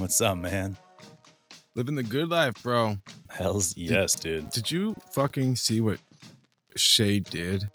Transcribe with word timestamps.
What's 0.00 0.18
up, 0.22 0.38
man? 0.38 0.78
Living 1.74 1.94
the 1.94 2.02
good 2.02 2.30
life, 2.30 2.54
bro. 2.62 2.96
Hell's 3.28 3.76
yes, 3.76 4.14
dude. 4.14 4.48
Did 4.48 4.70
you 4.70 4.96
fucking 5.12 5.56
see 5.56 5.82
what 5.82 5.98
Shai 6.74 7.18
did? 7.18 7.68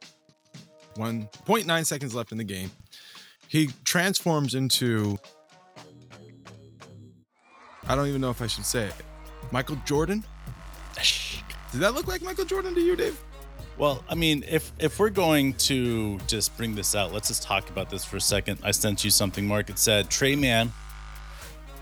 1.9 0.96 1.86
seconds 1.86 2.16
left 2.16 2.32
in 2.32 2.40
the 2.40 2.44
game. 2.44 2.72
He 3.48 3.70
transforms 3.84 4.56
into. 4.56 5.20
I 7.88 7.94
don't 7.94 8.08
even 8.08 8.22
know 8.22 8.32
if 8.32 8.42
I 8.42 8.48
should 8.48 8.66
say 8.66 8.86
it. 8.86 8.96
Michael 9.52 9.78
Jordan? 9.86 10.26
Did 11.72 11.80
that 11.82 11.94
look 11.94 12.08
like 12.08 12.24
Michael 12.24 12.46
Jordan 12.46 12.74
to 12.74 12.82
you, 12.82 12.96
Dave? 12.96 13.24
Well, 13.78 14.04
I 14.10 14.16
mean, 14.16 14.44
if 14.50 14.72
if 14.80 14.98
we're 14.98 15.12
going 15.12 15.54
to 15.54 16.18
just 16.26 16.58
bring 16.58 16.74
this 16.74 16.96
out, 16.96 17.14
let's 17.14 17.28
just 17.28 17.44
talk 17.44 17.70
about 17.70 17.92
this 17.92 18.04
for 18.04 18.18
a 18.18 18.22
second. 18.22 18.58
I 18.64 18.72
sent 18.72 19.04
you 19.04 19.12
something, 19.12 19.46
Mark. 19.46 19.70
It 19.70 19.78
said 19.78 20.10
Tre 20.10 20.36
Mann 20.36 20.74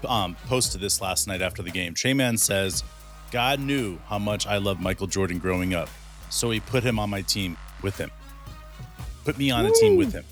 um, 0.06 0.36
posted 0.48 0.82
this 0.82 1.02
last 1.02 1.28
night 1.28 1.42
after 1.42 1.62
the 1.62 1.72
game. 1.72 1.94
Mann 2.16 2.38
says, 2.38 2.84
God 3.32 3.60
knew 3.60 3.98
how 4.06 4.20
much 4.20 4.46
I 4.46 4.58
loved 4.58 4.82
Michael 4.82 5.08
Jordan 5.08 5.40
growing 5.40 5.74
up, 5.74 5.90
so 6.30 6.52
he 6.52 6.60
put 6.60 6.84
him 6.84 7.00
on 7.00 7.10
my 7.10 7.22
team 7.22 7.58
with 7.82 7.98
him. 7.98 8.12
Put 9.26 9.38
me 9.38 9.52
on 9.52 9.66
a 9.66 9.72
team 9.72 9.98
with 9.98 10.14
him. 10.14 10.26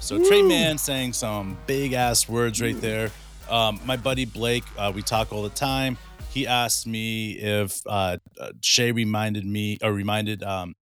So 0.00 0.24
Tre 0.24 0.42
Mann 0.42 0.78
saying 0.78 1.12
some 1.12 1.58
big 1.66 1.92
ass 1.92 2.28
words 2.28 2.60
right 2.60 2.80
there. 2.80 3.10
Um, 3.50 3.80
my 3.84 3.96
buddy 3.96 4.24
Blake, 4.24 4.64
uh, 4.76 4.92
we 4.94 5.02
talk 5.02 5.32
all 5.32 5.42
the 5.42 5.48
time. 5.50 5.98
He 6.30 6.46
asked 6.46 6.86
me 6.86 7.32
if 7.32 7.80
uh, 7.86 8.18
uh, 8.40 8.52
Shai 8.60 8.88
reminded 8.88 9.44
me 9.44 9.78
or 9.82 9.92
reminded 9.92 10.42
um, 10.42 10.74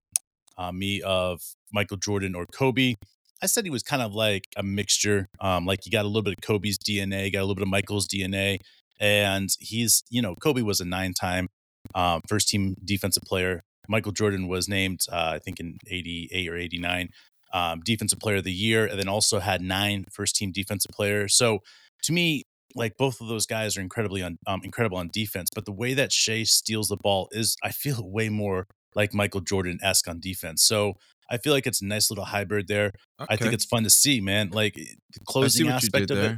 uh, 0.58 0.72
me 0.72 1.00
of 1.02 1.40
Michael 1.72 1.96
Jordan 1.96 2.34
or 2.34 2.46
Kobe. 2.46 2.96
I 3.42 3.46
said 3.46 3.64
he 3.64 3.70
was 3.70 3.82
kind 3.82 4.02
of 4.02 4.14
like 4.14 4.48
a 4.56 4.62
mixture. 4.62 5.28
Um, 5.40 5.66
like 5.66 5.80
he 5.82 5.90
got 5.90 6.04
a 6.04 6.08
little 6.08 6.22
bit 6.22 6.34
of 6.38 6.42
Kobe's 6.42 6.78
DNA, 6.78 7.32
got 7.32 7.40
a 7.40 7.42
little 7.42 7.54
bit 7.54 7.62
of 7.62 7.68
Michael's 7.68 8.08
DNA, 8.08 8.58
and 9.00 9.50
he's 9.60 10.02
you 10.10 10.22
know 10.22 10.34
Kobe 10.36 10.62
was 10.62 10.80
a 10.80 10.84
nine-time 10.84 11.48
um, 11.94 12.22
first 12.28 12.48
team 12.48 12.76
defensive 12.84 13.22
player. 13.24 13.62
Michael 13.88 14.12
Jordan 14.12 14.48
was 14.48 14.68
named 14.68 15.00
uh, 15.12 15.32
I 15.34 15.38
think 15.38 15.60
in 15.60 15.78
'88 15.88 16.48
or 16.48 16.56
'89 16.56 17.08
um, 17.52 17.80
defensive 17.84 18.18
player 18.18 18.36
of 18.36 18.44
the 18.44 18.52
year, 18.52 18.86
and 18.86 18.98
then 18.98 19.08
also 19.08 19.38
had 19.38 19.60
nine 19.60 20.04
first 20.10 20.36
team 20.36 20.52
defensive 20.52 20.90
players. 20.92 21.34
So 21.34 21.60
to 22.02 22.12
me, 22.12 22.44
like 22.74 22.96
both 22.98 23.20
of 23.20 23.28
those 23.28 23.46
guys 23.46 23.76
are 23.76 23.80
incredibly 23.80 24.22
on, 24.22 24.38
um, 24.46 24.60
incredible 24.62 24.98
on 24.98 25.08
defense. 25.12 25.48
But 25.54 25.64
the 25.64 25.72
way 25.72 25.94
that 25.94 26.12
Shai 26.12 26.42
steals 26.42 26.88
the 26.88 26.96
ball 26.96 27.28
is, 27.32 27.56
I 27.62 27.70
feel, 27.70 28.00
way 28.04 28.28
more 28.28 28.66
like 28.94 29.14
Michael 29.14 29.40
Jordan 29.40 29.78
esque 29.82 30.08
on 30.08 30.20
defense. 30.20 30.62
So 30.62 30.94
I 31.30 31.38
feel 31.38 31.52
like 31.52 31.66
it's 31.66 31.82
a 31.82 31.86
nice 31.86 32.10
little 32.10 32.24
hybrid 32.24 32.68
there. 32.68 32.92
Okay. 33.20 33.34
I 33.34 33.36
think 33.36 33.52
it's 33.52 33.64
fun 33.64 33.82
to 33.84 33.90
see, 33.90 34.20
man. 34.20 34.50
Like 34.50 34.74
the 34.74 35.20
closing 35.26 35.68
aspect 35.68 36.10
of 36.10 36.18
it. 36.18 36.36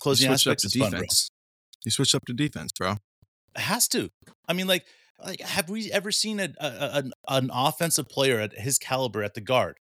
Closing 0.00 0.30
aspect 0.30 0.64
is 0.64 0.72
defense. 0.72 0.92
fun, 0.92 1.00
bro. 1.00 1.06
You 1.84 1.90
switched 1.90 2.14
up 2.14 2.24
to 2.26 2.32
defense, 2.32 2.72
bro. 2.72 2.96
It 3.56 3.60
has 3.60 3.88
to. 3.88 4.10
I 4.48 4.52
mean, 4.52 4.66
like, 4.66 4.84
like 5.24 5.40
have 5.40 5.68
we 5.68 5.90
ever 5.92 6.10
seen 6.10 6.40
a, 6.40 6.48
a, 6.58 6.66
a 6.66 7.04
an 7.28 7.50
offensive 7.52 8.08
player 8.08 8.40
at 8.40 8.58
his 8.58 8.78
caliber 8.78 9.22
at 9.22 9.34
the 9.34 9.40
guard 9.40 9.78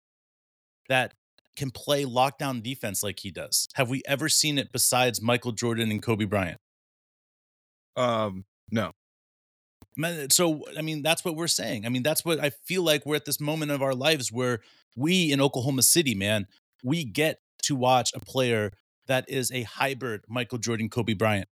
that 0.88 1.14
can 1.56 1.70
play 1.70 2.04
lockdown 2.04 2.62
defense 2.62 3.02
like 3.02 3.20
he 3.20 3.30
does? 3.30 3.68
Have 3.74 3.88
we 3.88 4.02
ever 4.06 4.28
seen 4.28 4.58
it 4.58 4.72
besides 4.72 5.22
Michael 5.22 5.52
Jordan 5.52 5.90
and 5.90 6.02
Kobe 6.02 6.24
Bryant? 6.24 6.58
Um, 7.96 8.44
no. 8.70 8.92
So, 10.30 10.62
I 10.76 10.82
mean, 10.82 11.02
that's 11.02 11.24
what 11.24 11.36
we're 11.36 11.48
saying. 11.48 11.86
I 11.86 11.88
mean, 11.88 12.02
that's 12.02 12.24
what 12.24 12.40
I 12.40 12.50
feel 12.50 12.82
like 12.82 13.04
we're 13.04 13.16
at 13.16 13.24
this 13.24 13.40
moment 13.40 13.70
of 13.70 13.82
our 13.82 13.94
lives 13.94 14.30
where 14.30 14.60
we 14.96 15.32
in 15.32 15.40
Oklahoma 15.40 15.82
City, 15.82 16.14
man, 16.14 16.46
we 16.82 17.04
get 17.04 17.38
to 17.64 17.76
watch 17.76 18.10
a 18.14 18.20
player 18.20 18.72
that 19.06 19.24
is 19.28 19.50
a 19.50 19.62
hybrid 19.62 20.22
Michael 20.28 20.58
Jordan, 20.58 20.88
Kobe 20.88 21.14
Bryant. 21.14 21.48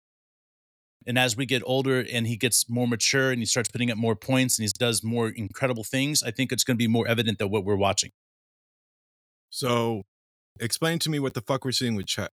And 1.07 1.19
as 1.19 1.37
we 1.37 1.47
get 1.47 1.63
older 1.65 2.05
and 2.13 2.27
he 2.27 2.37
gets 2.37 2.69
more 2.69 2.89
mature 2.89 3.31
and 3.31 3.39
he 3.41 3.47
starts 3.47 3.69
putting 3.71 3.91
up 3.91 3.97
more 3.97 4.17
points 4.17 4.59
and 4.59 4.67
he 4.67 4.73
does 4.77 5.05
more 5.05 5.29
incredible 5.29 5.85
things, 5.85 6.23
I 6.23 6.33
think 6.33 6.51
it's 6.51 6.65
going 6.65 6.77
to 6.77 6.79
be 6.79 6.89
more 6.89 7.07
evident 7.07 7.39
that 7.39 7.47
what 7.47 7.65
we're 7.65 7.77
watching. 7.77 8.11
So, 9.51 10.03
explain 10.59 10.99
to 11.01 11.11
me 11.11 11.21
what 11.21 11.35
the 11.35 11.41
fuck 11.41 11.65
we're 11.65 11.73
seeing 11.73 11.95
with 11.95 12.07
Chet. 12.07 12.33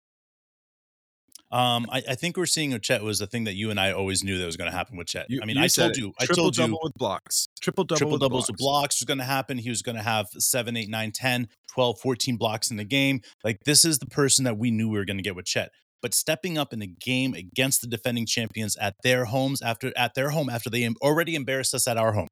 Um, 1.52 1.86
I, 1.92 2.02
I, 2.10 2.16
think 2.16 2.38
we're 2.38 2.46
seeing 2.46 2.72
with 2.72 2.82
Chet 2.82 3.04
was 3.04 3.20
the 3.20 3.28
thing 3.28 3.44
that 3.44 3.56
you 3.56 3.72
and 3.72 3.80
I 3.80 3.92
always 3.92 4.24
knew 4.24 4.38
that 4.38 4.46
was 4.46 4.56
going 4.56 4.72
to 4.72 4.76
happen 4.76 4.96
with 4.96 5.08
Chet. 5.08 5.26
You, 5.28 5.42
I 5.44 5.46
mean, 5.46 5.58
I 5.58 5.68
told 5.68 5.98
you, 5.98 6.14
I 6.18 6.26
told 6.26 6.56
you, 6.56 6.64
double 6.64 6.80
with 6.82 6.94
blocks, 6.94 7.50
triple 7.62 7.84
double, 7.84 7.98
triple 7.98 8.12
with 8.14 8.22
doubles 8.22 8.46
blocks. 8.46 8.50
with 8.52 8.58
blocks 8.58 9.02
was 9.02 9.06
going 9.06 9.18
to 9.18 9.26
happen. 9.26 9.58
He 9.58 9.70
was 9.70 9.82
going 9.82 9.98
to 9.98 10.02
have 10.02 10.28
7, 10.32 10.78
8, 10.78 10.90
9, 10.90 11.12
10, 11.12 11.50
12, 11.74 12.00
14 12.00 12.38
blocks 12.38 12.72
in 12.72 12.78
the 12.78 12.86
game. 12.86 13.20
Like 13.44 13.60
this 13.66 13.84
is 13.84 14.00
the 14.00 14.06
person 14.06 14.46
that 14.46 14.58
we 14.58 14.72
knew 14.72 14.88
we 14.88 14.98
were 14.98 15.04
going 15.04 15.18
to 15.18 15.24
get 15.24 15.36
with 15.36 15.46
Chet. 15.46 15.72
But 16.02 16.14
stepping 16.14 16.58
up 16.58 16.72
in 16.72 16.82
a 16.82 16.88
game 16.88 17.34
against 17.34 17.82
the 17.82 17.88
defending 17.88 18.26
champions 18.26 18.78
at 18.78 18.96
their 19.04 19.26
homes 19.26 19.62
after 19.62 19.92
at 19.98 20.14
their 20.16 20.30
home 20.30 20.50
after 20.50 20.70
they 20.70 20.88
already 21.02 21.36
embarrassed 21.36 21.76
us 21.76 21.86
at 21.86 21.98
our 21.98 22.14
home, 22.14 22.30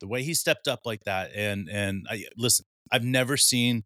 the 0.00 0.08
way 0.08 0.22
he 0.22 0.32
stepped 0.32 0.66
up 0.66 0.80
like 0.86 1.04
that, 1.04 1.30
and 1.34 1.68
and 1.70 2.06
I 2.10 2.24
listen, 2.38 2.64
I've 2.90 3.04
never 3.04 3.36
seen 3.36 3.84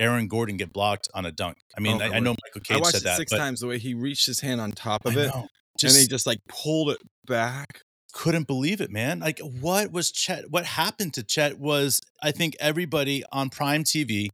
Aaron 0.00 0.28
Gordon 0.28 0.56
get 0.56 0.72
blocked 0.72 1.08
on 1.14 1.26
a 1.26 1.30
dunk. 1.30 1.58
I 1.76 1.80
mean, 1.80 2.00
oh, 2.00 2.04
I, 2.04 2.16
I, 2.16 2.18
know 2.20 2.34
Michael 2.44 2.62
Cage 2.62 2.76
I 2.76 2.80
watched 2.80 2.92
said 2.92 3.02
that 3.02 3.18
six 3.18 3.30
times. 3.30 3.60
The 3.60 3.66
way 3.66 3.78
he 3.78 3.92
reached 3.92 4.26
his 4.26 4.40
hand 4.40 4.60
on 4.60 4.72
top 4.72 5.04
of 5.04 5.16
it, 5.16 5.30
just, 5.78 5.94
and 5.94 6.02
he 6.02 6.08
just 6.08 6.26
like 6.26 6.40
pulled 6.48 6.90
it 6.90 6.98
back. 7.26 7.82
Couldn't 8.12 8.46
believe 8.46 8.80
it, 8.80 8.90
man. 8.90 9.20
Like, 9.20 9.38
what 9.38 9.92
was 9.92 10.10
Chet? 10.10 10.50
What 10.50 10.64
happened 10.64 11.14
to 11.14 11.22
Chet 11.22 11.60
was, 11.60 12.00
I 12.22 12.32
think 12.32 12.56
everybody 12.58 13.22
on 13.30 13.50
Prime 13.50 13.84
TV 13.84 14.30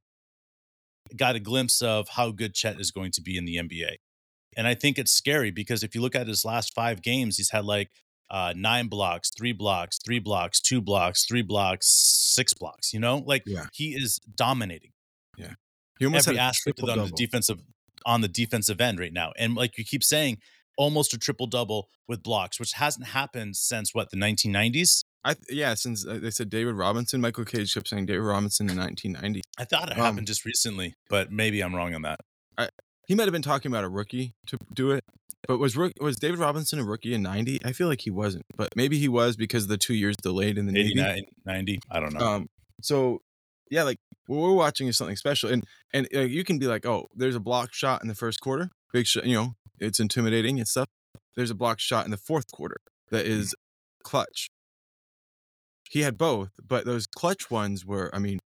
got 1.15 1.35
a 1.35 1.41
glimpse 1.41 1.83
of 1.83 2.09
how 2.11 2.31
good 2.31 2.55
Chet 2.55 2.81
is 2.81 2.91
going 2.91 3.11
to 3.13 3.21
be 3.21 3.37
in 3.37 3.45
the 3.45 3.57
NBA. 3.57 3.97
And 4.57 4.67
I 4.67 4.75
think 4.75 4.99
it's 4.99 5.13
scary 5.13 5.51
because 5.51 5.83
if 5.83 5.95
you 5.95 6.01
look 6.01 6.15
at 6.15 6.27
his 6.27 6.45
last 6.45 6.73
five 6.75 7.03
games, 7.03 7.37
he's 7.37 7.51
had 7.51 7.67
like 7.67 7.91
uh, 8.31 8.55
nine 8.57 8.87
blocks, 8.87 9.31
three 9.31 9.53
blocks, 9.53 9.99
three 9.99 10.21
blocks, 10.21 10.61
two 10.61 10.81
blocks, 10.81 11.27
three 11.27 11.43
blocks, 11.43 11.87
six 11.89 12.55
blocks. 12.55 12.95
You 12.95 13.01
know, 13.01 13.23
like 13.27 13.43
yeah. 13.47 13.67
he 13.75 13.91
is 13.91 14.21
dominating. 14.35 14.93
He 15.99 16.07
almost 16.07 16.29
every 16.29 16.39
aspect 16.39 16.81
of 16.81 16.87
the 16.87 17.13
defensive 17.17 17.61
on 18.05 18.21
the 18.21 18.29
defensive 18.29 18.81
end 18.81 18.99
right 18.99 19.13
now. 19.13 19.33
And 19.37 19.55
like 19.55 19.79
you 19.79 19.85
keep 19.85 20.05
saying, 20.05 20.39
almost 20.77 21.15
a 21.15 21.19
triple 21.19 21.47
double 21.47 21.89
with 22.07 22.23
blocks, 22.23 22.61
which 22.61 22.73
hasn't 22.75 23.09
happened 23.09 23.57
since 23.57 23.95
what 23.95 24.11
the 24.11 24.17
1990s. 24.17 25.05
I 25.25 25.35
yeah, 25.51 25.75
since 25.75 26.07
uh, 26.07 26.21
they 26.23 26.31
said 26.31 26.51
David 26.51 26.77
Robinson, 26.77 27.21
Michael 27.21 27.45
Cage 27.45 27.75
kept 27.75 27.89
saying 27.89 28.07
David 28.07 28.23
Robinson 28.23 28.71
in 28.71 28.77
1990. 28.77 29.43
I 29.59 29.65
thought 29.65 29.91
it 29.91 29.99
um, 29.99 30.05
happened 30.05 30.27
just 30.29 30.45
recently, 30.45 30.95
but 31.11 31.33
maybe 31.33 31.61
I'm 31.63 31.75
wrong 31.75 31.95
on 31.95 32.03
that. 32.03 32.21
I, 32.57 32.69
he 33.09 33.15
might 33.15 33.25
have 33.25 33.33
been 33.33 33.43
talking 33.43 33.73
about 33.73 33.83
a 33.83 33.89
rookie 33.89 34.35
to 34.47 34.59
do 34.73 34.93
it, 34.93 35.03
but 35.49 35.59
was 35.59 35.77
was 36.01 36.17
David 36.17 36.39
Robinson 36.39 36.79
a 36.79 36.85
rookie 36.85 37.13
in 37.13 37.23
90? 37.23 37.61
I 37.65 37.73
feel 37.73 37.89
like 37.89 38.03
he 38.03 38.11
wasn't, 38.11 38.45
but 38.57 38.69
maybe 38.77 38.99
he 38.99 39.09
was 39.09 39.37
because 39.37 39.65
of 39.65 39.69
the 39.69 39.79
two 39.79 39.95
years 39.95 40.17
delayed 40.17 40.59
in 40.59 40.67
the 40.67 40.79
89, 40.79 41.25
90. 41.45 41.81
I 41.91 42.01
don't 42.01 42.15
know. 42.15 42.21
Um, 42.21 42.47
so 42.83 43.21
yeah, 43.69 43.83
like 43.83 43.99
what 44.27 44.41
we're 44.41 44.53
watching 44.53 44.89
is 44.89 44.97
something 44.97 45.17
special, 45.17 45.51
and 45.51 45.65
and 45.93 46.09
uh, 46.15 46.21
you 46.21 46.45
can 46.45 46.59
be 46.59 46.67
like, 46.67 46.87
oh, 46.87 47.07
there's 47.15 47.37
a 47.37 47.41
block 47.41 47.73
shot 47.73 48.03
in 48.03 48.09
the 48.09 48.15
first 48.15 48.41
quarter, 48.41 48.71
big 48.93 49.07
shot, 49.07 49.25
you 49.25 49.35
know, 49.35 49.55
it's 49.79 50.01
intimidating 50.01 50.59
and 50.59 50.69
stuff. 50.69 50.87
There's 51.35 51.51
a 51.51 51.55
block 51.55 51.81
shot 51.81 52.05
in 52.05 52.11
the 52.11 52.17
fourth 52.17 52.51
quarter 52.51 52.79
that 53.11 53.27
mm. 53.27 53.53
clutch. 54.03 54.49
He 55.89 56.01
had 56.01 56.19
both, 56.19 56.51
but 56.67 56.85
those 56.85 57.07
clutch 57.07 57.51
ones 57.51 57.85
were, 57.85 58.11
I 58.13 58.19
mean, 58.19 58.39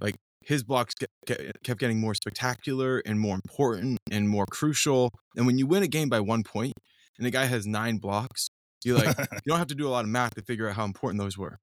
like 0.00 0.16
his 0.42 0.64
blocks 0.64 0.94
get, 0.94 1.10
get, 1.26 1.62
kept 1.62 1.78
getting 1.78 2.00
more 2.00 2.14
spectacular 2.14 3.02
and 3.06 3.20
more 3.20 3.36
important 3.36 3.98
and 4.10 4.28
more 4.28 4.46
crucial. 4.46 5.10
And 5.36 5.46
when 5.46 5.58
you 5.58 5.66
win 5.66 5.82
a 5.82 5.88
game 5.88 6.08
by 6.08 6.20
one 6.20 6.42
point, 6.42 6.72
and 7.18 7.26
the 7.26 7.30
guy 7.30 7.44
has 7.44 7.66
nine 7.66 7.98
blocks, 7.98 8.48
you 8.84 8.96
like 8.96 9.16
you 9.32 9.38
don't 9.46 9.58
have 9.58 9.68
to 9.68 9.74
do 9.74 9.86
a 9.86 9.90
lot 9.90 10.04
of 10.04 10.10
math 10.10 10.34
to 10.34 10.42
figure 10.42 10.68
out 10.68 10.76
how 10.76 10.84
important 10.84 11.20
those 11.20 11.36
were. 11.36 11.58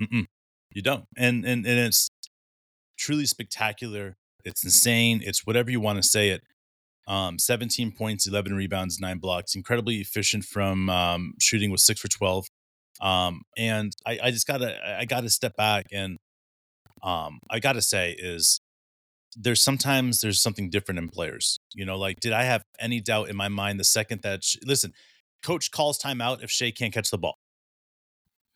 Mm-mm. 0.00 0.26
You 0.74 0.82
don't, 0.82 1.04
and 1.16 1.44
and 1.44 1.66
and 1.66 1.78
it's 1.78 2.10
truly 2.98 3.26
spectacular. 3.26 4.16
It's 4.44 4.64
insane. 4.64 5.22
It's 5.24 5.46
whatever 5.46 5.70
you 5.70 5.80
want 5.80 6.02
to 6.02 6.08
say 6.08 6.30
it. 6.30 6.42
Um, 7.06 7.38
17 7.38 7.92
points, 7.92 8.26
11 8.26 8.54
rebounds, 8.54 9.00
nine 9.00 9.18
blocks. 9.18 9.54
Incredibly 9.54 9.96
efficient 9.96 10.44
from 10.44 10.90
um, 10.90 11.34
shooting 11.40 11.70
with 11.70 11.80
six 11.80 12.00
for 12.00 12.08
12. 12.08 12.46
Um, 13.00 13.42
and 13.56 13.92
I, 14.06 14.18
I, 14.24 14.30
just 14.30 14.46
gotta, 14.46 14.76
I 14.98 15.04
gotta 15.04 15.30
step 15.30 15.56
back 15.56 15.86
and 15.92 16.18
um, 17.02 17.38
I 17.50 17.60
gotta 17.60 17.82
say 17.82 18.16
is 18.18 18.60
there's 19.36 19.62
sometimes 19.62 20.20
there's 20.20 20.42
something 20.42 20.70
different 20.70 20.98
in 20.98 21.08
players. 21.08 21.60
You 21.74 21.86
know, 21.86 21.96
like 21.96 22.20
did 22.20 22.32
I 22.32 22.44
have 22.44 22.62
any 22.80 23.00
doubt 23.00 23.28
in 23.28 23.36
my 23.36 23.48
mind 23.48 23.78
the 23.78 23.84
second 23.84 24.22
that 24.22 24.42
listen, 24.64 24.92
coach 25.42 25.70
calls 25.70 25.98
timeout 25.98 26.42
if 26.42 26.50
Shai 26.50 26.70
can't 26.70 26.92
catch 26.92 27.10
the 27.10 27.18
ball. 27.18 27.38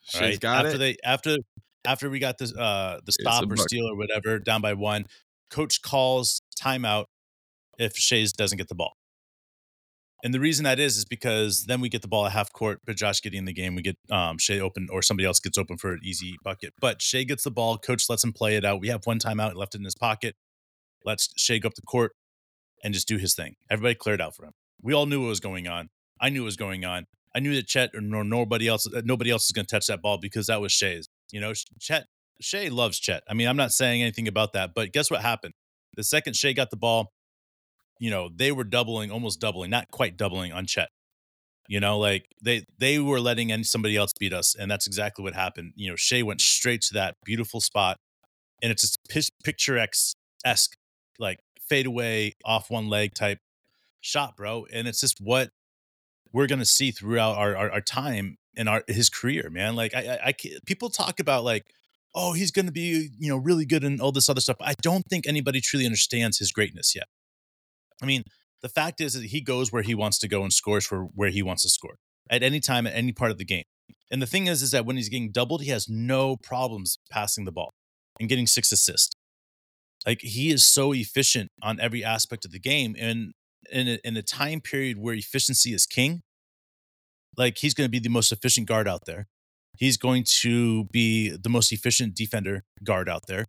Shai's 0.00 0.20
right? 0.20 0.40
got 0.40 0.66
after 0.66 0.76
it. 0.76 0.78
they 0.78 0.96
after 1.04 1.36
after 1.84 2.08
we 2.10 2.18
got 2.18 2.38
the 2.38 2.52
uh 2.58 3.00
the 3.04 3.12
stop 3.12 3.50
or 3.50 3.56
steal 3.56 3.86
or 3.86 3.96
whatever 3.96 4.38
down 4.38 4.60
by 4.60 4.74
one, 4.74 5.06
coach 5.50 5.82
calls 5.82 6.42
timeout 6.60 7.06
if 7.78 7.96
Shai's 7.96 8.32
doesn't 8.32 8.58
get 8.58 8.68
the 8.68 8.74
ball. 8.74 8.94
And 10.24 10.32
the 10.32 10.40
reason 10.40 10.64
that 10.64 10.78
is 10.78 10.96
is 10.96 11.04
because 11.04 11.64
then 11.64 11.80
we 11.80 11.88
get 11.88 12.02
the 12.02 12.08
ball 12.08 12.26
at 12.26 12.32
half 12.32 12.52
court, 12.52 12.80
but 12.86 12.96
Josh 12.96 13.20
getting 13.20 13.40
in 13.40 13.44
the 13.44 13.52
game, 13.52 13.74
we 13.74 13.82
get 13.82 13.96
um, 14.10 14.38
Shai 14.38 14.60
open 14.60 14.86
or 14.90 15.02
somebody 15.02 15.26
else 15.26 15.40
gets 15.40 15.58
open 15.58 15.78
for 15.78 15.92
an 15.92 16.00
easy 16.04 16.36
bucket. 16.44 16.74
But 16.80 17.02
Shai 17.02 17.24
gets 17.24 17.42
the 17.42 17.50
ball, 17.50 17.76
coach 17.76 18.08
lets 18.08 18.22
him 18.22 18.32
play 18.32 18.56
it 18.56 18.64
out. 18.64 18.80
We 18.80 18.88
have 18.88 19.04
one 19.04 19.18
timeout 19.18 19.56
left 19.56 19.74
in 19.74 19.82
his 19.82 19.96
pocket. 19.96 20.36
Let's 21.04 21.30
Shai 21.36 21.58
go 21.58 21.66
up 21.66 21.74
the 21.74 21.82
court 21.82 22.12
and 22.84 22.94
just 22.94 23.08
do 23.08 23.16
his 23.16 23.34
thing. 23.34 23.56
Everybody 23.68 23.96
cleared 23.96 24.20
out 24.20 24.36
for 24.36 24.44
him. 24.44 24.52
We 24.80 24.92
all 24.92 25.06
knew 25.06 25.22
what 25.22 25.28
was 25.28 25.40
going 25.40 25.66
on. 25.66 25.88
I 26.20 26.28
knew 26.28 26.42
what 26.42 26.46
was 26.46 26.56
going 26.56 26.84
on. 26.84 27.06
I 27.34 27.40
knew 27.40 27.54
that 27.56 27.66
Chet 27.66 27.90
or 27.94 28.00
nobody 28.00 28.68
else, 28.68 28.86
uh, 28.86 29.02
nobody 29.04 29.30
else 29.30 29.44
is 29.46 29.52
going 29.52 29.66
to 29.66 29.74
touch 29.74 29.86
that 29.86 30.02
ball 30.02 30.18
because 30.18 30.46
that 30.46 30.60
was 30.60 30.70
Shai's. 30.70 31.08
You 31.32 31.40
know, 31.40 31.52
Chet, 31.80 32.06
Shai 32.40 32.68
loves 32.68 32.98
Chet. 32.98 33.22
I 33.28 33.34
mean, 33.34 33.48
I'm 33.48 33.56
not 33.56 33.72
saying 33.72 34.02
anything 34.02 34.28
about 34.28 34.52
that, 34.52 34.72
but 34.74 34.92
guess 34.92 35.10
what 35.10 35.22
happened? 35.22 35.54
The 35.96 36.04
second 36.04 36.36
Shai 36.36 36.52
got 36.52 36.70
the 36.70 36.76
ball, 36.76 37.12
you 37.98 38.10
know, 38.10 38.30
they 38.34 38.52
were 38.52 38.64
doubling, 38.64 39.10
almost 39.10 39.40
doubling, 39.40 39.70
not 39.70 39.90
quite 39.90 40.16
doubling 40.16 40.52
on 40.52 40.66
Chet. 40.66 40.88
You 41.68 41.80
know, 41.80 41.98
like 41.98 42.26
they 42.42 42.64
they 42.78 42.98
were 42.98 43.20
letting 43.20 43.62
somebody 43.64 43.96
else 43.96 44.12
beat 44.18 44.32
us, 44.32 44.54
and 44.54 44.70
that's 44.70 44.86
exactly 44.86 45.22
what 45.22 45.34
happened. 45.34 45.72
You 45.76 45.90
know, 45.90 45.96
Shai 45.96 46.22
went 46.22 46.40
straight 46.40 46.82
to 46.82 46.94
that 46.94 47.16
beautiful 47.24 47.60
spot, 47.60 47.98
and 48.62 48.70
it's 48.70 48.82
just 48.82 48.98
picturesque 49.44 50.16
esque, 50.44 50.76
like 51.18 51.38
fadeaway 51.68 52.34
off 52.44 52.70
one 52.70 52.88
leg 52.88 53.14
type 53.14 53.38
shot, 54.00 54.36
bro. 54.36 54.66
And 54.72 54.88
it's 54.88 55.00
just 55.00 55.18
what 55.20 55.50
we're 56.32 56.48
gonna 56.48 56.64
see 56.64 56.90
throughout 56.90 57.36
our 57.36 57.56
our, 57.56 57.70
our 57.70 57.80
time 57.80 58.36
in 58.54 58.68
our 58.68 58.84
his 58.88 59.08
career, 59.08 59.48
man. 59.50 59.76
Like 59.76 59.94
I, 59.94 60.18
I, 60.22 60.28
I 60.28 60.34
people 60.66 60.90
talk 60.90 61.20
about 61.20 61.44
like, 61.44 61.66
oh, 62.14 62.32
he's 62.32 62.50
gonna 62.50 62.72
be 62.72 63.10
you 63.18 63.28
know 63.28 63.36
really 63.36 63.64
good 63.64 63.84
and 63.84 64.00
all 64.00 64.12
this 64.12 64.28
other 64.28 64.40
stuff. 64.40 64.56
I 64.60 64.74
don't 64.82 65.04
think 65.08 65.26
anybody 65.26 65.60
truly 65.60 65.86
understands 65.86 66.38
his 66.38 66.52
greatness 66.52 66.94
yet. 66.94 67.06
I 68.02 68.06
mean, 68.06 68.24
the 68.62 68.68
fact 68.68 69.00
is 69.00 69.14
that 69.14 69.26
he 69.26 69.40
goes 69.40 69.72
where 69.72 69.82
he 69.82 69.94
wants 69.94 70.18
to 70.20 70.28
go 70.28 70.42
and 70.42 70.52
scores 70.52 70.86
for 70.86 71.04
where 71.14 71.30
he 71.30 71.42
wants 71.42 71.62
to 71.62 71.68
score 71.68 71.96
at 72.30 72.42
any 72.42 72.60
time 72.60 72.86
at 72.86 72.94
any 72.94 73.12
part 73.12 73.30
of 73.30 73.38
the 73.38 73.44
game. 73.44 73.64
And 74.10 74.20
the 74.20 74.26
thing 74.26 74.46
is, 74.46 74.62
is 74.62 74.70
that 74.72 74.84
when 74.84 74.96
he's 74.96 75.08
getting 75.08 75.32
doubled, 75.32 75.62
he 75.62 75.70
has 75.70 75.88
no 75.88 76.36
problems 76.36 76.98
passing 77.10 77.44
the 77.44 77.52
ball 77.52 77.70
and 78.20 78.28
getting 78.28 78.46
six 78.46 78.70
assists. 78.70 79.14
Like 80.06 80.20
he 80.20 80.50
is 80.50 80.64
so 80.64 80.92
efficient 80.92 81.50
on 81.62 81.80
every 81.80 82.04
aspect 82.04 82.44
of 82.44 82.50
the 82.50 82.58
game, 82.58 82.96
and 82.98 83.32
in 83.70 83.88
a, 83.88 83.98
in 84.04 84.16
a 84.16 84.22
time 84.22 84.60
period 84.60 84.98
where 84.98 85.14
efficiency 85.14 85.72
is 85.72 85.86
king, 85.86 86.22
like 87.36 87.58
he's 87.58 87.74
going 87.74 87.86
to 87.86 87.90
be 87.90 87.98
the 87.98 88.08
most 88.08 88.32
efficient 88.32 88.66
guard 88.66 88.88
out 88.88 89.06
there. 89.06 89.26
He's 89.76 89.96
going 89.96 90.24
to 90.40 90.84
be 90.84 91.30
the 91.30 91.48
most 91.48 91.72
efficient 91.72 92.14
defender 92.14 92.64
guard 92.84 93.08
out 93.08 93.26
there 93.26 93.46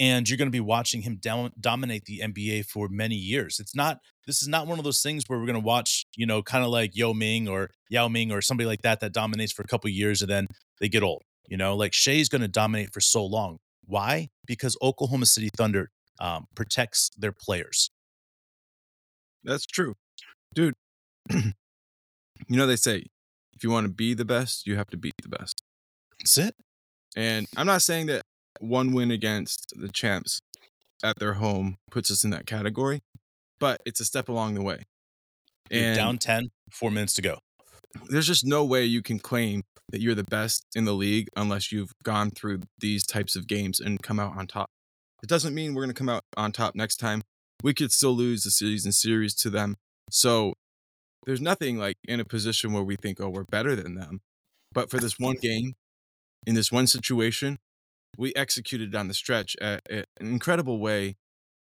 and 0.00 0.28
you're 0.28 0.38
going 0.38 0.48
to 0.48 0.52
be 0.52 0.60
watching 0.60 1.02
him 1.02 1.16
down, 1.16 1.52
dominate 1.60 2.04
the 2.06 2.20
NBA 2.20 2.66
for 2.66 2.88
many 2.88 3.14
years. 3.14 3.60
It's 3.60 3.74
not 3.74 3.98
this 4.26 4.40
is 4.40 4.48
not 4.48 4.66
one 4.66 4.78
of 4.78 4.84
those 4.84 5.02
things 5.02 5.24
where 5.26 5.38
we're 5.38 5.46
going 5.46 5.60
to 5.60 5.60
watch, 5.60 6.06
you 6.16 6.26
know, 6.26 6.42
kind 6.42 6.64
of 6.64 6.70
like 6.70 6.96
Yao 6.96 7.12
Ming 7.12 7.48
or 7.48 7.70
Yao 7.90 8.08
Ming 8.08 8.32
or 8.32 8.40
somebody 8.40 8.66
like 8.66 8.82
that 8.82 9.00
that 9.00 9.12
dominates 9.12 9.52
for 9.52 9.62
a 9.62 9.66
couple 9.66 9.90
years 9.90 10.22
and 10.22 10.30
then 10.30 10.46
they 10.80 10.88
get 10.88 11.02
old. 11.02 11.22
You 11.48 11.56
know, 11.56 11.76
like 11.76 11.92
Shai's 11.92 12.28
going 12.28 12.42
to 12.42 12.48
dominate 12.48 12.92
for 12.92 13.00
so 13.00 13.24
long. 13.24 13.58
Why? 13.84 14.28
Because 14.46 14.76
Oklahoma 14.80 15.26
City 15.26 15.50
Thunder 15.54 15.90
um, 16.20 16.46
protects 16.54 17.10
their 17.18 17.32
players. 17.32 17.90
That's 19.44 19.66
true, 19.66 19.96
dude. 20.54 20.74
you 21.30 21.52
know 22.48 22.66
they 22.66 22.76
say 22.76 23.06
if 23.62 23.64
you 23.64 23.70
want 23.70 23.86
to 23.86 23.92
be 23.92 24.12
the 24.12 24.24
best, 24.24 24.66
you 24.66 24.74
have 24.74 24.90
to 24.90 24.96
beat 24.96 25.14
the 25.22 25.28
best. 25.28 25.62
That's 26.18 26.36
it. 26.36 26.56
And 27.14 27.46
I'm 27.56 27.68
not 27.68 27.80
saying 27.80 28.06
that 28.06 28.22
one 28.58 28.92
win 28.92 29.12
against 29.12 29.72
the 29.76 29.88
champs 29.88 30.40
at 31.04 31.20
their 31.20 31.34
home 31.34 31.76
puts 31.88 32.10
us 32.10 32.24
in 32.24 32.30
that 32.30 32.44
category, 32.44 33.02
but 33.60 33.80
it's 33.86 34.00
a 34.00 34.04
step 34.04 34.28
along 34.28 34.54
the 34.54 34.62
way. 34.62 34.82
And 35.70 35.94
down 35.94 36.18
10, 36.18 36.50
four 36.72 36.90
minutes 36.90 37.14
to 37.14 37.22
go. 37.22 37.38
There's 38.08 38.26
just 38.26 38.44
no 38.44 38.64
way 38.64 38.84
you 38.84 39.00
can 39.00 39.20
claim 39.20 39.62
that 39.90 40.00
you're 40.00 40.16
the 40.16 40.24
best 40.24 40.66
in 40.74 40.84
the 40.84 40.92
league 40.92 41.28
unless 41.36 41.70
you've 41.70 41.92
gone 42.02 42.32
through 42.32 42.62
these 42.80 43.06
types 43.06 43.36
of 43.36 43.46
games 43.46 43.78
and 43.78 44.02
come 44.02 44.18
out 44.18 44.36
on 44.36 44.48
top. 44.48 44.70
It 45.22 45.28
doesn't 45.28 45.54
mean 45.54 45.72
we're 45.72 45.82
going 45.82 45.94
to 45.94 45.98
come 45.98 46.08
out 46.08 46.24
on 46.36 46.50
top 46.50 46.74
next 46.74 46.96
time. 46.96 47.22
We 47.62 47.74
could 47.74 47.92
still 47.92 48.12
lose 48.12 48.42
the 48.42 48.50
series 48.50 48.84
and 48.84 48.92
series 48.92 49.36
to 49.36 49.50
them. 49.50 49.76
So 50.10 50.54
there's 51.24 51.40
nothing 51.40 51.78
like 51.78 51.96
in 52.04 52.20
a 52.20 52.24
position 52.24 52.72
where 52.72 52.82
we 52.82 52.96
think, 52.96 53.20
oh, 53.20 53.28
we're 53.28 53.44
better 53.44 53.76
than 53.76 53.94
them. 53.94 54.20
But 54.72 54.90
for 54.90 54.98
this 54.98 55.18
one 55.18 55.36
game, 55.36 55.74
in 56.46 56.54
this 56.54 56.72
one 56.72 56.86
situation, 56.86 57.58
we 58.16 58.34
executed 58.34 58.94
on 58.94 59.08
the 59.08 59.14
stretch 59.14 59.56
at, 59.60 59.82
at 59.90 60.06
an 60.20 60.26
incredible 60.28 60.78
way 60.78 61.16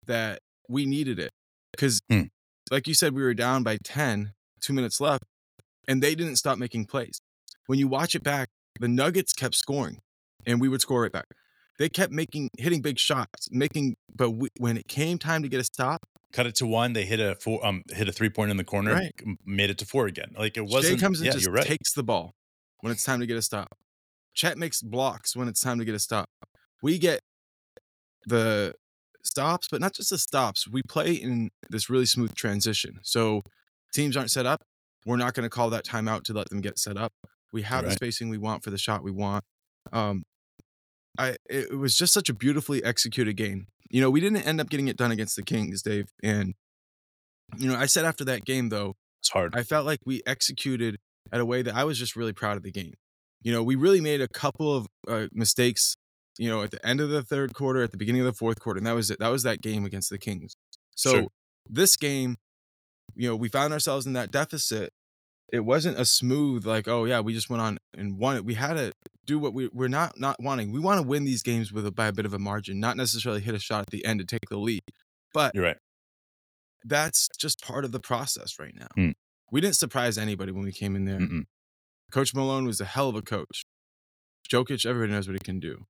that 0.06 0.40
we 0.68 0.86
needed 0.86 1.20
it. 1.20 1.32
Because, 1.72 2.02
hmm. 2.10 2.24
like 2.72 2.88
you 2.88 2.94
said, 2.94 3.14
we 3.14 3.22
were 3.22 3.34
down 3.34 3.64
by 3.64 3.78
10, 3.84 4.34
two 4.62 4.74
minutes 4.74 5.02
left, 5.02 5.24
and 5.88 6.02
they 6.02 6.16
didn't 6.16 6.38
stop 6.38 6.58
making 6.58 6.86
plays. 6.86 7.22
When 7.68 7.80
you 7.80 7.88
watch 7.88 8.16
it 8.16 8.24
back, 8.24 8.50
the 8.80 8.88
Nuggets 8.88 9.34
kept 9.34 9.56
scoring, 9.56 10.00
and 10.46 10.62
we 10.62 10.70
would 10.70 10.82
score 10.82 11.06
it 11.06 11.14
back. 11.14 11.28
They 11.78 11.90
kept 11.90 12.12
making, 12.12 12.50
hitting 12.58 12.82
big 12.82 13.00
shots, 13.00 13.48
making, 13.52 13.96
but 14.14 14.32
we, 14.32 14.50
when 14.58 14.78
it 14.78 14.88
came 14.88 15.18
time 15.18 15.44
to 15.44 15.50
get 15.50 15.62
a 15.62 15.64
stop, 15.64 16.04
cut 16.34 16.46
it 16.46 16.56
to 16.56 16.66
one. 16.66 16.94
They 16.94 17.06
hit 17.06 17.20
a 17.20 17.36
four, 17.36 17.66
um, 17.66 17.84
hit 17.90 18.08
a 18.08 18.12
three 18.12 18.30
point 18.30 18.52
in 18.52 18.58
the 18.58 18.64
corner, 18.64 18.94
right. 18.94 19.12
made 19.46 19.70
it 19.70 19.78
to 19.80 19.86
four 19.86 20.08
again. 20.08 20.34
Like 20.38 20.58
it 20.58 20.66
wasn't. 20.66 21.00
Shai 21.00 21.06
comes 21.06 21.20
and 21.20 21.28
yeah, 21.28 21.34
just 21.34 21.48
right. 21.48 21.66
takes 21.66 21.94
the 21.94 22.04
ball 22.04 22.34
when 22.82 22.92
it's 22.92 23.04
time 23.04 23.20
to 23.20 23.26
get 23.26 23.38
a 23.38 23.42
stop. 23.42 23.78
Chet 24.34 24.58
makes 24.58 24.82
blocks 24.82 25.36
when 25.36 25.48
it's 25.48 25.60
time 25.60 25.80
to 25.80 25.86
get 25.86 25.96
a 25.96 26.00
stop. 26.00 26.30
We 26.82 26.98
get 26.98 27.22
the 28.26 28.74
stops, 29.24 29.68
but 29.70 29.82
not 29.82 29.94
just 29.94 30.12
the 30.12 30.18
stops. 30.18 30.68
We 30.68 30.82
play 30.88 31.14
in 31.14 31.50
this 31.70 31.90
really 31.90 32.06
smooth 32.06 32.36
transition. 32.36 33.00
So 33.04 33.42
teams 33.94 34.16
aren't 34.16 34.32
set 34.32 34.46
up. 34.46 34.62
We're 35.06 35.18
not 35.18 35.34
going 35.34 35.44
to 35.44 35.50
call 35.50 35.70
that 35.72 35.86
timeout 35.86 36.24
to 36.24 36.34
let 36.34 36.50
them 36.50 36.62
get 36.62 36.78
set 36.78 36.98
up. 36.98 37.12
We 37.52 37.64
have 37.64 37.84
right. 37.84 37.90
the 37.90 37.96
spacing 37.96 38.30
we 38.30 38.38
want 38.38 38.64
for 38.64 38.70
the 38.70 38.78
shot 38.78 39.04
we 39.04 39.12
want. 39.12 39.44
Um, 39.92 40.24
I 41.20 41.36
it 41.50 41.78
was 41.78 41.96
just 41.96 42.14
such 42.14 42.30
a 42.30 42.34
beautifully 42.34 42.84
executed 42.84 43.36
game. 43.36 43.68
You 43.90 44.02
know, 44.02 44.10
we 44.10 44.22
didn't 44.22 44.48
end 44.48 44.62
up 44.62 44.70
getting 44.70 44.88
it 44.88 44.98
done 44.98 45.12
against 45.12 45.36
the 45.36 45.44
Kings, 45.44 45.82
Dave. 45.82 46.10
And 46.24 46.56
you 47.58 47.68
know, 47.68 47.76
I 47.76 47.86
said 47.86 48.06
after 48.06 48.24
that 48.26 48.46
game 48.46 48.70
though, 48.70 48.96
it's 49.22 49.30
hard. 49.30 49.56
I 49.56 49.64
felt 49.64 49.86
like 49.86 50.00
we 50.06 50.22
executed 50.26 50.98
at 51.32 51.42
a 51.42 51.46
way 51.46 51.62
that 51.62 51.76
I 51.76 51.84
was 51.84 52.00
just 52.00 52.16
really 52.16 52.34
proud 52.34 52.58
of 52.58 52.64
the 52.64 52.72
game 52.72 52.94
you 53.42 53.52
know, 53.52 53.64
we 53.64 53.76
really 53.76 54.02
made 54.02 54.22
a 54.22 54.28
couple 54.28 54.76
of 54.76 54.88
uh, 55.08 55.28
mistakes, 55.32 55.96
you 56.38 56.50
know, 56.50 56.64
at 56.64 56.72
the 56.72 56.86
end 56.86 57.02
of 57.02 57.10
the 57.10 57.24
third 57.24 57.54
quarter, 57.54 57.82
at 57.84 57.92
the 57.92 57.98
beginning 57.98 58.22
of 58.22 58.26
the 58.26 58.34
fourth 58.34 58.60
quarter, 58.60 58.78
and 58.78 58.88
that 58.88 58.96
was 58.96 59.10
it. 59.10 59.20
That 59.20 59.30
was 59.30 59.44
that 59.44 59.62
game 59.62 59.86
against 59.86 60.10
the 60.10 60.18
Kings. 60.18 60.56
So 60.96 61.12
sure. 61.12 61.28
this 61.70 61.96
game, 61.96 62.36
you 63.16 63.30
know, 63.30 63.36
we 63.36 63.48
found 63.48 63.74
ourselves 63.74 64.06
in 64.06 64.14
that 64.14 64.32
deficit. 64.32 64.92
It 65.52 65.62
wasn't 65.62 66.00
a 66.00 66.06
smooth 66.06 66.66
like, 66.66 66.88
oh 66.88 67.06
yeah, 67.06 67.22
we 67.22 67.34
just 67.34 67.50
went 67.50 67.62
on 67.62 67.80
and 67.98 68.18
won 68.18 68.36
it. 68.36 68.46
We 68.46 68.54
had 68.56 68.74
to 68.74 68.92
do 69.30 69.38
what 69.38 69.54
we 69.54 69.70
we're 69.72 69.88
not 69.88 70.20
not 70.20 70.42
wanting. 70.42 70.72
We 70.72 70.80
want 70.80 71.00
to 71.00 71.08
win 71.08 71.24
these 71.24 71.44
games 71.44 71.72
with 71.72 71.86
a, 71.86 71.92
by 71.92 72.08
a 72.08 72.12
bit 72.12 72.26
of 72.26 72.34
a 72.34 72.40
margin, 72.40 72.80
not 72.80 72.98
necessarily 72.98 73.42
hit 73.42 73.54
a 73.54 73.60
shot 73.60 73.82
at 73.82 73.92
the 73.92 74.04
end 74.04 74.20
to 74.20 74.26
take 74.26 74.50
the 74.50 74.58
lead. 74.58 74.82
But 75.34 75.54
you're 75.54 75.64
right. 75.64 75.78
That's 76.84 77.30
just 77.38 77.62
part 77.62 77.86
of 77.86 77.92
the 77.92 78.00
process 78.00 78.58
right 78.60 78.74
now. 78.76 78.88
Hmm. 78.96 79.12
We 79.52 79.62
didn't 79.62 79.76
surprise 79.76 80.18
anybody 80.18 80.52
when 80.52 80.64
we 80.64 80.72
came 80.72 80.96
in 80.96 81.06
there. 81.06 81.20
Mm-mm. 81.20 81.44
Coach 82.12 82.34
Malone 82.34 82.66
was 82.66 82.82
a 82.82 82.86
hell 82.86 83.10
of 83.10 83.16
a 83.16 83.22
coach. 83.22 83.64
Jokic, 84.52 84.86
everybody 84.86 85.12
knows 85.12 85.28
what 85.28 85.36
he 85.36 85.40
can 85.40 85.60
do. 85.60 85.86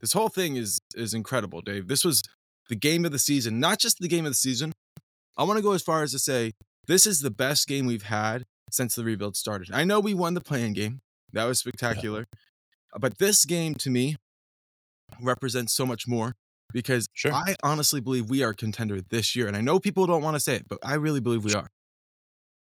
This 0.00 0.12
whole 0.12 0.28
thing 0.28 0.56
is 0.56 0.78
is 0.94 1.14
incredible, 1.14 1.60
Dave. 1.60 1.88
This 1.88 2.04
was 2.04 2.22
the 2.68 2.76
game 2.76 3.04
of 3.04 3.10
the 3.10 3.18
season, 3.18 3.58
not 3.58 3.80
just 3.80 3.98
the 3.98 4.08
game 4.08 4.24
of 4.24 4.30
the 4.30 4.36
season. 4.36 4.72
I 5.36 5.42
want 5.42 5.56
to 5.56 5.62
go 5.62 5.72
as 5.72 5.82
far 5.82 6.02
as 6.04 6.12
to 6.12 6.18
say 6.20 6.52
this 6.86 7.06
is 7.06 7.20
the 7.20 7.30
best 7.30 7.66
game 7.66 7.86
we've 7.86 8.04
had 8.04 8.44
since 8.70 8.94
the 8.94 9.02
rebuild 9.02 9.36
started. 9.36 9.70
I 9.72 9.84
know 9.84 9.98
we 9.98 10.14
won 10.14 10.34
the 10.34 10.40
play-in 10.40 10.74
game. 10.74 11.00
That 11.32 11.44
was 11.44 11.58
spectacular. 11.58 12.20
Yeah. 12.20 12.38
But 12.98 13.18
this 13.18 13.44
game 13.44 13.74
to 13.76 13.90
me 13.90 14.16
represents 15.20 15.74
so 15.74 15.86
much 15.86 16.06
more 16.06 16.34
because 16.72 17.08
sure. 17.12 17.32
I 17.32 17.56
honestly 17.62 18.00
believe 18.00 18.28
we 18.30 18.42
are 18.42 18.54
contender 18.54 19.00
this 19.00 19.34
year. 19.34 19.46
And 19.46 19.56
I 19.56 19.60
know 19.60 19.78
people 19.78 20.06
don't 20.06 20.22
want 20.22 20.36
to 20.36 20.40
say 20.40 20.56
it, 20.56 20.68
but 20.68 20.78
I 20.82 20.94
really 20.94 21.20
believe 21.20 21.44
we 21.44 21.54
are. 21.54 21.68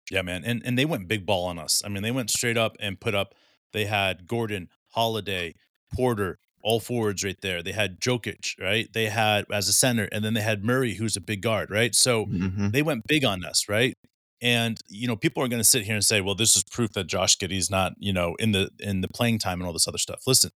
Yeah, 0.09 0.21
man. 0.21 0.43
And 0.45 0.61
and 0.65 0.77
they 0.77 0.85
went 0.85 1.07
big 1.07 1.25
ball 1.25 1.45
on 1.45 1.59
us. 1.59 1.81
I 1.85 1.89
mean, 1.89 2.03
they 2.03 2.11
went 2.11 2.29
straight 2.29 2.57
up 2.57 2.77
and 2.79 2.99
put 2.99 3.13
up 3.13 3.35
they 3.73 3.85
had 3.85 4.27
Gordon, 4.27 4.69
Holiday, 4.91 5.55
Porter, 5.93 6.39
all 6.63 6.79
forwards 6.79 7.23
right 7.23 7.39
there. 7.41 7.61
They 7.61 7.71
had 7.71 7.99
Jokic, 7.99 8.59
right? 8.59 8.91
They 8.91 9.07
had 9.07 9.45
as 9.51 9.67
a 9.67 9.73
center, 9.73 10.07
and 10.11 10.23
then 10.23 10.33
they 10.33 10.41
had 10.41 10.63
Murray, 10.63 10.95
who's 10.95 11.15
a 11.15 11.21
big 11.21 11.41
guard, 11.41 11.69
right? 11.69 11.93
So 11.93 12.25
mm-hmm. 12.25 12.69
they 12.69 12.81
went 12.81 13.07
big 13.07 13.23
on 13.23 13.45
us, 13.45 13.69
right? 13.69 13.97
And 14.41 14.79
you 14.87 15.07
know, 15.07 15.15
people 15.15 15.43
are 15.43 15.47
going 15.47 15.61
to 15.61 15.67
sit 15.67 15.83
here 15.83 15.95
and 15.95 16.05
say, 16.05 16.21
"Well, 16.21 16.35
this 16.35 16.55
is 16.55 16.63
proof 16.63 16.93
that 16.93 17.07
Josh 17.07 17.37
Giddey's 17.37 17.69
not, 17.69 17.93
you 17.97 18.13
know, 18.13 18.35
in 18.35 18.51
the 18.51 18.69
in 18.79 19.01
the 19.01 19.07
playing 19.07 19.39
time 19.39 19.59
and 19.59 19.67
all 19.67 19.73
this 19.73 19.87
other 19.87 19.97
stuff." 19.97 20.21
Listen, 20.27 20.51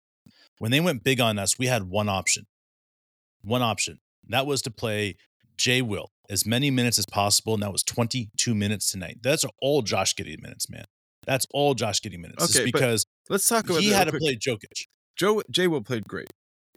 when 0.59 0.71
they 0.71 0.81
went 0.81 1.03
big 1.03 1.21
on 1.21 1.39
us, 1.39 1.59
we 1.59 1.67
had 1.67 1.85
one 1.85 2.09
option, 2.09 2.47
one 3.43 3.63
option. 3.63 4.01
That 4.29 4.47
was 4.47 4.61
to 4.63 4.71
play 4.71 5.17
Jay 5.57 5.81
Will 5.83 6.11
as 6.29 6.47
many 6.47 6.71
minutes 6.71 6.99
as 6.99 7.07
possible, 7.07 7.55
and 7.55 7.63
that 7.63 7.73
was 7.73 7.83
22 7.83 8.55
minutes 8.55 8.91
tonight. 8.93 9.19
That's 9.23 9.45
all 9.61 9.83
Josh 9.83 10.15
Giddey 10.15 10.41
minutes, 10.41 10.71
man. 10.71 10.85
That's 11.27 11.47
all 11.53 11.75
Josh 11.75 12.01
Giddey 12.01 12.19
minutes. 12.19 12.57
Okay, 12.57 12.65
because 12.65 13.07
let's 13.29 13.49
talk 13.49 13.69
about 13.69 13.81
he 13.81 13.91
had 13.91 14.09
to 14.09 14.19
play 14.19 14.37
Jokic. 14.37 14.87
Joe 15.17 15.43
Jay 15.51 15.67
Will 15.67 15.83
played 15.83 16.07
great. 16.07 16.31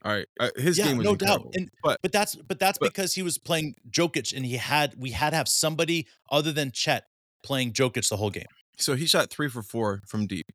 All 0.05 0.11
right, 0.11 0.27
uh, 0.39 0.49
his 0.57 0.77
yeah, 0.77 0.87
game 0.87 0.97
was 0.97 1.05
no 1.05 1.11
incredible. 1.11 1.45
doubt. 1.45 1.55
And, 1.55 1.69
but 1.81 1.99
but 2.01 2.11
that's 2.11 2.35
but 2.35 2.59
that's 2.59 2.77
but, 2.77 2.89
because 2.89 3.13
he 3.13 3.21
was 3.21 3.37
playing 3.37 3.75
Jokic, 3.89 4.35
and 4.35 4.45
he 4.45 4.57
had 4.57 4.95
we 4.97 5.11
had 5.11 5.29
to 5.29 5.37
have 5.37 5.47
somebody 5.47 6.07
other 6.29 6.51
than 6.51 6.71
Chet 6.71 7.05
playing 7.41 7.71
Jokic 7.71 8.09
the 8.09 8.17
whole 8.17 8.29
game. 8.29 8.47
So 8.77 8.95
he 8.95 9.05
shot 9.05 9.29
three 9.29 9.47
for 9.47 9.61
four 9.61 10.01
from 10.07 10.27
deep, 10.27 10.47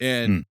and 0.00 0.44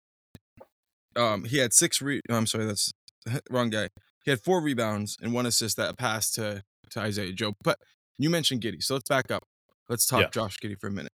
hmm. 1.16 1.22
um, 1.22 1.44
he 1.44 1.58
had 1.58 1.74
six. 1.74 2.02
Re- 2.02 2.22
oh, 2.30 2.36
I'm 2.36 2.48
sorry, 2.48 2.66
that's 2.66 2.94
wrong 3.50 3.70
guy. 3.70 3.90
He 4.24 4.32
had 4.32 4.40
four 4.40 4.62
rebounds 4.62 5.18
and 5.22 5.34
one 5.34 5.46
assist 5.46 5.76
that 5.78 5.98
passed 5.98 6.36
to 6.36 6.64
to 6.92 7.00
Isaiah 7.02 7.34
Joe. 7.34 7.54
But 7.64 7.80
you 8.18 8.30
mentioned 8.30 8.62
Giddey, 8.62 8.82
so 8.82 8.94
let's 8.94 9.10
back 9.10 9.30
up. 9.30 9.44
Let's 9.90 10.06
talk 10.06 10.22
Yeah. 10.22 10.30
Josh 10.30 10.58
Giddey 10.64 10.80
for 10.80 10.88
a 10.88 10.92
minute. 10.92 11.12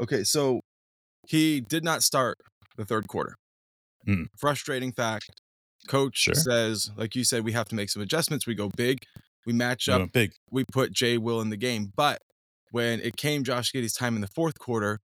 Okay, 0.00 0.22
so 0.22 0.60
he 1.26 1.60
did 1.60 1.82
not 1.82 2.02
start 2.02 2.38
the 2.76 2.84
third 2.84 3.08
quarter. 3.08 3.36
Hmm. 4.04 4.24
Frustrating 4.36 4.92
fact. 4.92 5.30
Coach 5.86 6.18
Sure. 6.18 6.34
says, 6.34 6.90
like 6.96 7.14
you 7.14 7.24
said, 7.24 7.44
we 7.44 7.52
have 7.52 7.68
to 7.68 7.74
make 7.74 7.90
some 7.90 8.02
adjustments. 8.02 8.46
We 8.46 8.54
go 8.54 8.68
big. 8.68 8.98
We 9.46 9.52
match 9.52 9.86
We 9.86 9.92
up 9.94 10.00
went 10.00 10.12
big. 10.12 10.32
we 10.50 10.64
put 10.64 10.92
Jay 10.92 11.18
Will 11.18 11.40
in 11.40 11.50
the 11.50 11.56
game. 11.56 11.92
But 11.96 12.20
when 12.70 13.00
it 13.00 13.16
came 13.16 13.44
Josh 13.44 13.72
Giddey's 13.72 13.94
time 13.94 14.14
in 14.16 14.20
the 14.20 14.26
fourth 14.28 14.58
quarter, 14.58 15.00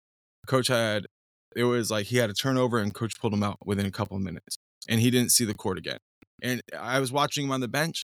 coach 0.46 0.68
had 0.68 1.06
it 1.54 1.64
was 1.64 1.90
like 1.90 2.06
he 2.06 2.16
had 2.16 2.30
a 2.30 2.34
turnover 2.34 2.78
and 2.78 2.94
coach 2.94 3.12
pulled 3.20 3.34
him 3.34 3.42
out 3.42 3.58
within 3.64 3.86
a 3.86 3.90
couple 3.90 4.16
of 4.16 4.22
minutes. 4.22 4.56
And 4.88 5.00
he 5.00 5.10
didn't 5.10 5.30
see 5.32 5.44
the 5.44 5.54
court 5.54 5.78
again. 5.78 5.98
And 6.42 6.60
I 6.78 6.98
was 6.98 7.12
watching 7.12 7.44
him 7.46 7.52
on 7.52 7.60
the 7.60 7.68
bench. 7.68 8.04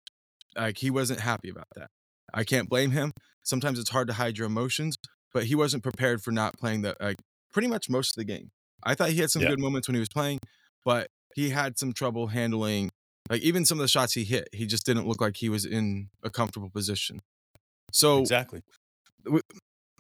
Like 0.55 0.77
he 0.77 0.89
wasn't 0.91 1.21
happy 1.21 1.49
about 1.49 1.67
that. 1.75 1.89
I 2.33 2.43
can't 2.43 2.69
blame 2.69 2.91
him. 2.91 3.13
Sometimes 3.43 3.79
it's 3.79 3.89
hard 3.89 4.07
to 4.09 4.13
hide 4.13 4.37
your 4.37 4.47
emotions, 4.47 4.97
but 5.33 5.45
he 5.45 5.55
wasn't 5.55 5.81
prepared 5.81 6.21
for 6.21 6.31
not 6.31 6.53
playing 6.59 6.81
the 6.81 6.95
like 6.99 7.17
pretty 7.51 7.67
much 7.67 7.89
most 7.89 8.17
of 8.17 8.21
the 8.21 8.25
game. 8.25 8.51
I 8.83 8.93
thought 8.93 9.09
he 9.09 9.17
had 9.17 9.31
some 9.31 9.41
Yeah. 9.41 9.49
good 9.49 9.59
moments 9.59 9.87
when 9.87 9.95
he 9.95 9.99
was 9.99 10.09
playing, 10.09 10.39
but 10.85 11.07
he 11.37 11.51
had 11.51 11.77
some 11.77 11.93
trouble 11.93 12.27
handling 12.27 12.89
like 13.29 13.41
even 13.41 13.63
some 13.63 13.77
of 13.77 13.83
the 13.83 13.87
shots 13.87 14.13
he 14.13 14.23
hit. 14.23 14.49
He 14.51 14.65
just 14.65 14.85
didn't 14.85 15.07
look 15.07 15.21
like 15.21 15.37
he 15.37 15.49
was 15.49 15.65
in 15.65 16.09
a 16.23 16.31
comfortable 16.31 16.69
position. 16.69 17.19
So 17.93 18.21
Exactly. 18.21 18.63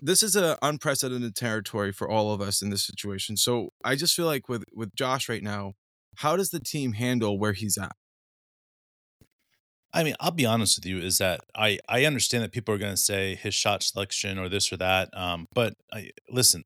this 0.01 0.23
is 0.23 0.35
an 0.35 0.57
unprecedented 0.63 1.35
territory 1.35 1.91
for 1.91 2.09
all 2.09 2.33
of 2.33 2.41
us 2.41 2.63
in 2.63 2.71
this 2.71 2.83
situation. 2.83 3.37
So 3.37 3.69
I 3.83 3.95
just 3.95 4.15
feel 4.15 4.25
like 4.25 4.49
with 4.49 4.63
with 4.73 4.95
Josh 4.95 5.29
right 5.29 5.43
now, 5.43 5.73
how 6.17 6.35
does 6.35 6.49
the 6.49 6.59
team 6.59 6.93
handle 6.93 7.37
where 7.37 7.53
he's 7.53 7.77
at? 7.77 7.91
I 9.93 10.03
mean, 10.03 10.15
I'll 10.19 10.31
be 10.31 10.45
honest 10.45 10.77
with 10.79 10.87
you, 10.87 10.97
is 10.97 11.19
that 11.19 11.41
I 11.55 11.77
I 11.87 12.05
understand 12.05 12.43
that 12.43 12.51
people 12.51 12.73
are 12.73 12.79
going 12.79 12.93
to 12.93 12.97
say 12.97 13.35
his 13.35 13.53
shot 13.53 13.83
selection 13.83 14.39
or 14.39 14.49
this 14.49 14.71
or 14.73 14.77
that. 14.77 15.15
Um, 15.15 15.47
but 15.53 15.75
I, 15.93 16.09
listen, 16.31 16.63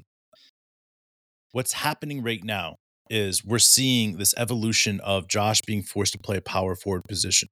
what's 1.52 1.74
happening 1.74 2.24
right 2.24 2.44
now 2.44 2.78
is 3.12 3.44
we're 3.46 3.60
seeing 3.60 4.18
this 4.18 4.34
evolution 4.38 5.00
of 5.02 5.28
Josh 5.28 5.62
being 5.62 5.84
forced 5.84 6.14
to 6.14 6.20
play 6.20 6.38
a 6.38 6.42
power 6.42 6.76
forward 6.76 7.04
position, 7.08 7.50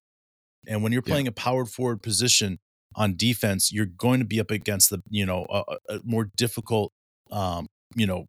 and 0.67 0.81
when 0.81 0.91
you're 0.91 1.03
Yeah. 1.05 1.11
playing 1.11 1.27
a 1.27 1.31
power 1.31 1.65
forward 1.65 2.01
position 2.01 2.59
on 2.95 3.15
defense, 3.15 3.71
you're 3.71 3.85
going 3.85 4.19
to 4.19 4.25
be 4.25 4.39
up 4.39 4.49
against 4.51 4.89
the 4.89 5.03
you 5.09 5.25
know 5.25 5.45
a, 5.49 5.63
a- 5.89 5.99
more 6.03 6.31
difficult, 6.35 6.91
um, 7.31 7.67
you 7.95 8.07
know, 8.07 8.25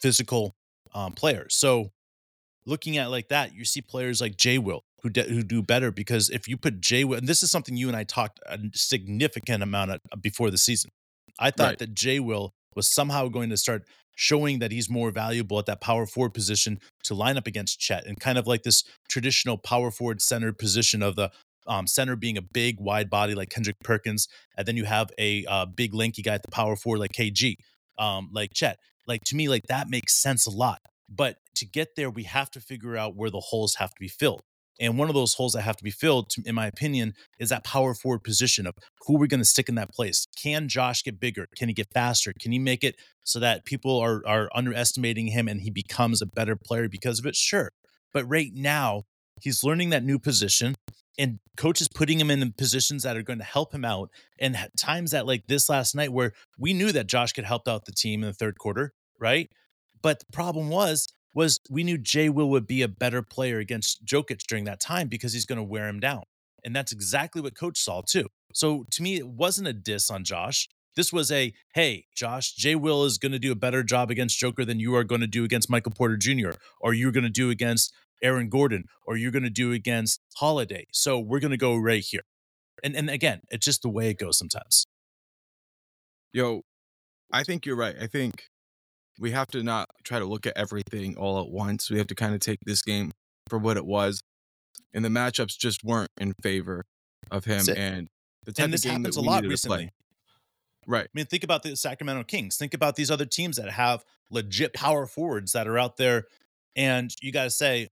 physical 0.00 0.54
um, 0.94 1.12
players. 1.12 1.54
So 1.56 1.92
looking 2.66 2.98
at 2.98 3.10
like 3.10 3.28
that, 3.28 3.54
you 3.54 3.64
see 3.64 3.80
players 3.80 4.20
like 4.20 4.36
Jay 4.36 4.58
Will 4.58 4.82
who 5.02 5.10
de- 5.10 5.22
who 5.28 5.42
do 5.42 5.62
better 5.62 5.90
because 5.92 6.30
if 6.30 6.48
you 6.48 6.56
put 6.56 6.80
Jay 6.80 7.04
Will, 7.04 7.18
and 7.18 7.28
this 7.28 7.42
is 7.42 7.50
something 7.50 7.76
you 7.76 7.88
and 7.88 7.96
I 7.96 8.04
talked 8.04 8.40
a 8.46 8.58
significant 8.74 9.62
amount 9.62 9.92
of, 9.92 10.00
before 10.20 10.50
the 10.50 10.58
season, 10.58 10.90
I 11.38 11.50
thought 11.50 11.68
Right. 11.68 11.78
that 11.78 11.94
Jay 11.94 12.18
Will 12.18 12.54
was 12.76 12.88
somehow 12.88 13.28
going 13.28 13.50
to 13.50 13.56
start 13.56 13.84
showing 14.14 14.60
that 14.60 14.72
he's 14.72 14.88
more 14.88 15.10
valuable 15.10 15.58
at 15.58 15.66
that 15.66 15.80
power 15.80 16.06
forward 16.06 16.34
position 16.34 16.78
to 17.04 17.14
line 17.14 17.36
up 17.36 17.46
against 17.46 17.80
Chet 17.80 18.06
and 18.06 18.18
kind 18.20 18.38
of 18.38 18.46
like 18.46 18.62
this 18.62 18.84
traditional 19.08 19.58
power 19.58 19.90
forward 19.90 20.22
center 20.22 20.52
position 20.52 21.02
of 21.02 21.16
the 21.16 21.30
um, 21.66 21.86
center 21.86 22.16
being 22.16 22.38
a 22.38 22.42
big 22.42 22.78
wide 22.80 23.10
body 23.10 23.34
like 23.34 23.50
Kendrick 23.50 23.76
Perkins, 23.82 24.28
and 24.56 24.66
then 24.66 24.76
you 24.76 24.84
have 24.84 25.10
a 25.18 25.44
uh, 25.46 25.66
big 25.66 25.94
lanky 25.94 26.22
guy 26.22 26.34
at 26.34 26.42
the 26.42 26.50
power 26.50 26.76
forward 26.76 27.00
like 27.00 27.12
KG, 27.12 27.56
um, 27.98 28.30
like 28.32 28.52
Chet. 28.54 28.78
Like 29.06 29.22
to 29.24 29.36
me, 29.36 29.48
like 29.48 29.66
that 29.68 29.88
makes 29.88 30.20
sense 30.20 30.46
a 30.46 30.50
lot. 30.50 30.80
But 31.08 31.38
to 31.56 31.66
get 31.66 31.96
there, 31.96 32.10
we 32.10 32.24
have 32.24 32.50
to 32.52 32.60
figure 32.60 32.96
out 32.96 33.16
where 33.16 33.30
the 33.30 33.40
holes 33.40 33.76
have 33.76 33.90
to 33.90 34.00
be 34.00 34.08
filled. 34.08 34.42
And 34.80 34.98
one 34.98 35.08
of 35.08 35.14
those 35.14 35.34
holes 35.34 35.52
that 35.52 35.62
have 35.62 35.76
to 35.76 35.84
be 35.84 35.90
filled, 35.90 36.32
in 36.44 36.54
my 36.54 36.66
opinion, 36.66 37.14
is 37.38 37.48
that 37.48 37.64
power 37.64 37.94
forward 37.94 38.24
position 38.24 38.66
of 38.66 38.74
who 39.06 39.18
we're 39.18 39.26
going 39.26 39.40
to 39.40 39.44
stick 39.44 39.68
in 39.68 39.74
that 39.76 39.92
place. 39.92 40.26
Can 40.40 40.68
Josh 40.68 41.02
get 41.02 41.18
bigger? 41.18 41.46
Can 41.56 41.68
he 41.68 41.74
get 41.74 41.92
faster? 41.92 42.32
Can 42.38 42.52
he 42.52 42.58
make 42.58 42.84
it 42.84 42.96
so 43.24 43.38
that 43.40 43.64
people 43.64 43.98
are 43.98 44.22
are 44.26 44.50
underestimating 44.54 45.28
him 45.28 45.48
and 45.48 45.62
he 45.62 45.70
becomes 45.70 46.20
a 46.20 46.26
better 46.26 46.56
player 46.56 46.88
because 46.88 47.18
of 47.18 47.26
it? 47.26 47.36
Sure. 47.36 47.70
But 48.12 48.24
right 48.26 48.52
now, 48.54 49.04
he's 49.40 49.64
learning 49.64 49.90
that 49.90 50.04
new 50.04 50.18
position 50.18 50.74
and 51.18 51.38
coach 51.56 51.80
is 51.80 51.88
putting 51.88 52.20
him 52.20 52.30
in 52.30 52.52
positions 52.52 53.02
that 53.02 53.16
are 53.16 53.22
going 53.22 53.38
to 53.38 53.44
help 53.44 53.74
him 53.74 53.84
out 53.84 54.10
and 54.38 54.56
times 54.78 55.12
that 55.12 55.26
like 55.26 55.46
this 55.46 55.68
last 55.68 55.94
night 55.94 56.12
where 56.12 56.32
we 56.58 56.74
knew 56.74 56.92
that 56.92 57.06
Josh 57.06 57.32
could 57.32 57.44
help 57.44 57.66
out 57.66 57.86
the 57.86 57.92
team 57.92 58.22
in 58.22 58.28
the 58.28 58.34
third 58.34 58.58
quarter, 58.58 58.92
right? 59.18 59.48
But 60.02 60.20
the 60.20 60.32
problem 60.32 60.68
was 60.68 61.08
was 61.36 61.60
we 61.68 61.84
knew 61.84 61.98
Jay 61.98 62.30
Will 62.30 62.48
would 62.48 62.66
be 62.66 62.80
a 62.80 62.88
better 62.88 63.20
player 63.20 63.58
against 63.58 64.02
Jokic 64.06 64.46
during 64.48 64.64
that 64.64 64.80
time 64.80 65.06
because 65.06 65.34
he's 65.34 65.44
going 65.44 65.58
to 65.58 65.62
wear 65.62 65.86
him 65.86 66.00
down. 66.00 66.22
And 66.64 66.74
that's 66.74 66.92
exactly 66.92 67.42
what 67.42 67.54
coach 67.54 67.78
saw 67.78 68.00
too. 68.00 68.28
So 68.54 68.86
to 68.90 69.02
me 69.02 69.16
it 69.16 69.28
wasn't 69.28 69.68
a 69.68 69.74
diss 69.74 70.10
on 70.10 70.24
Josh. 70.24 70.66
This 70.96 71.12
was 71.12 71.30
a 71.30 71.52
hey, 71.74 72.06
Josh, 72.16 72.54
Jay 72.54 72.74
Will 72.74 73.04
is 73.04 73.18
going 73.18 73.32
to 73.32 73.38
do 73.38 73.52
a 73.52 73.56
better 73.56 73.82
job 73.82 74.10
against 74.10 74.38
Joker 74.38 74.64
than 74.64 74.80
you 74.80 74.96
are 74.96 75.04
going 75.04 75.20
to 75.20 75.26
do 75.26 75.44
against 75.44 75.68
Michael 75.68 75.92
Porter 75.92 76.16
Jr. 76.16 76.52
or 76.80 76.94
you're 76.94 77.12
going 77.12 77.22
to 77.24 77.30
do 77.30 77.50
against 77.50 77.92
Aaron 78.22 78.48
Gordon 78.48 78.84
or 79.06 79.18
you're 79.18 79.30
going 79.30 79.42
to 79.42 79.50
do 79.50 79.72
against 79.72 80.22
Holiday. 80.36 80.86
So 80.90 81.20
we're 81.20 81.40
going 81.40 81.50
to 81.50 81.58
go 81.58 81.76
right 81.76 82.02
here. 82.02 82.22
And 82.82 82.96
and 82.96 83.10
again, 83.10 83.42
it's 83.50 83.66
just 83.66 83.82
the 83.82 83.90
way 83.90 84.08
it 84.08 84.18
goes 84.18 84.38
sometimes. 84.38 84.86
Yo, 86.32 86.62
I 87.30 87.42
think 87.42 87.66
you're 87.66 87.76
right. 87.76 87.96
I 88.00 88.06
think 88.06 88.44
we 89.18 89.30
have 89.32 89.48
to 89.48 89.62
not 89.62 89.88
try 90.04 90.18
to 90.18 90.24
look 90.24 90.46
at 90.46 90.52
everything 90.56 91.16
all 91.16 91.40
at 91.40 91.48
once. 91.48 91.90
We 91.90 91.98
have 91.98 92.06
to 92.08 92.14
kind 92.14 92.34
of 92.34 92.40
take 92.40 92.58
this 92.64 92.82
game 92.82 93.12
for 93.48 93.58
what 93.58 93.76
it 93.76 93.86
was. 93.86 94.20
And 94.92 95.04
the 95.04 95.08
matchups 95.08 95.58
just 95.58 95.84
weren't 95.84 96.10
in 96.18 96.32
favor 96.42 96.84
of 97.30 97.44
him 97.44 97.64
and 97.76 98.08
the 98.44 98.52
type 98.52 98.64
And 98.64 98.72
this 98.72 98.84
of 98.84 98.90
game 98.90 99.00
happens 99.00 99.16
that 99.16 99.20
a 99.20 99.24
lot 99.24 99.44
recently. 99.44 99.90
Right. 100.86 101.04
I 101.04 101.08
mean, 101.14 101.26
think 101.26 101.44
about 101.44 101.62
the 101.62 101.76
Sacramento 101.76 102.24
Kings. 102.24 102.56
Think 102.56 102.72
about 102.72 102.96
these 102.96 103.10
other 103.10 103.26
teams 103.26 103.56
that 103.56 103.68
have 103.70 104.04
legit 104.30 104.72
power 104.72 105.06
forwards 105.06 105.52
that 105.52 105.66
are 105.66 105.78
out 105.78 105.96
there, 105.96 106.26
and 106.76 107.10
you 107.20 107.32
got 107.32 107.44
to 107.44 107.50
say, 107.50 107.88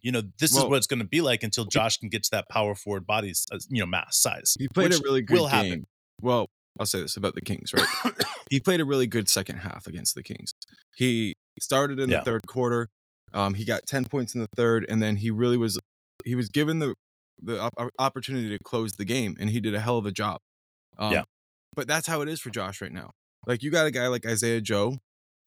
you 0.00 0.10
know, 0.10 0.22
this 0.38 0.54
is 0.54 0.62
what 0.64 0.76
it's 0.76 0.88
going 0.88 0.98
to 0.98 1.06
be 1.06 1.20
like 1.20 1.42
until 1.42 1.64
Josh 1.64 1.98
can 1.98 2.08
get 2.08 2.24
to 2.24 2.30
that 2.32 2.48
power 2.48 2.74
forward 2.74 3.06
body, 3.06 3.32
you 3.68 3.80
know, 3.80 3.86
mass 3.86 4.16
size. 4.16 4.56
He 4.58 4.68
played 4.68 4.92
a 4.92 4.98
really 5.04 5.22
good 5.22 5.38
will 5.38 5.46
happen. 5.46 5.70
game. 5.70 5.84
Well, 6.20 6.48
I'll 6.78 6.86
say 6.86 7.00
this 7.00 7.16
about 7.16 7.34
the 7.34 7.40
Kings, 7.40 7.72
right? 7.72 7.86
he 8.50 8.58
played 8.60 8.80
a 8.80 8.84
really 8.84 9.06
good 9.06 9.28
second 9.28 9.58
half 9.58 9.86
against 9.86 10.14
the 10.14 10.22
Kings. 10.22 10.52
He 10.96 11.34
started 11.60 12.00
in 12.00 12.10
Yeah. 12.10 12.18
the 12.18 12.24
third 12.24 12.46
quarter. 12.46 12.88
Um, 13.32 13.54
he 13.54 13.64
got 13.64 13.82
ten 13.86 14.04
points 14.04 14.34
in 14.34 14.40
the 14.40 14.48
third, 14.56 14.84
and 14.88 15.02
then 15.02 15.16
he 15.16 15.30
really 15.30 15.56
was 15.56 15.78
he 16.24 16.34
was 16.34 16.48
given 16.48 16.78
the 16.78 16.94
the 17.42 17.60
op- 17.60 17.90
opportunity 17.98 18.48
to 18.50 18.58
close 18.64 18.92
the 18.92 19.04
game, 19.04 19.36
and 19.40 19.50
he 19.50 19.60
did 19.60 19.74
a 19.74 19.80
hell 19.80 19.98
of 19.98 20.06
a 20.06 20.12
job. 20.12 20.38
Um, 20.98 21.12
Yeah. 21.12 21.22
But 21.74 21.88
that's 21.88 22.06
how 22.06 22.20
it 22.20 22.28
is 22.28 22.40
for 22.40 22.50
Josh 22.50 22.80
right 22.80 22.92
now. 22.92 23.10
Like 23.46 23.62
you 23.62 23.70
got 23.70 23.86
a 23.86 23.90
guy 23.90 24.06
like 24.06 24.24
Isaiah 24.24 24.60
Joe, 24.60 24.98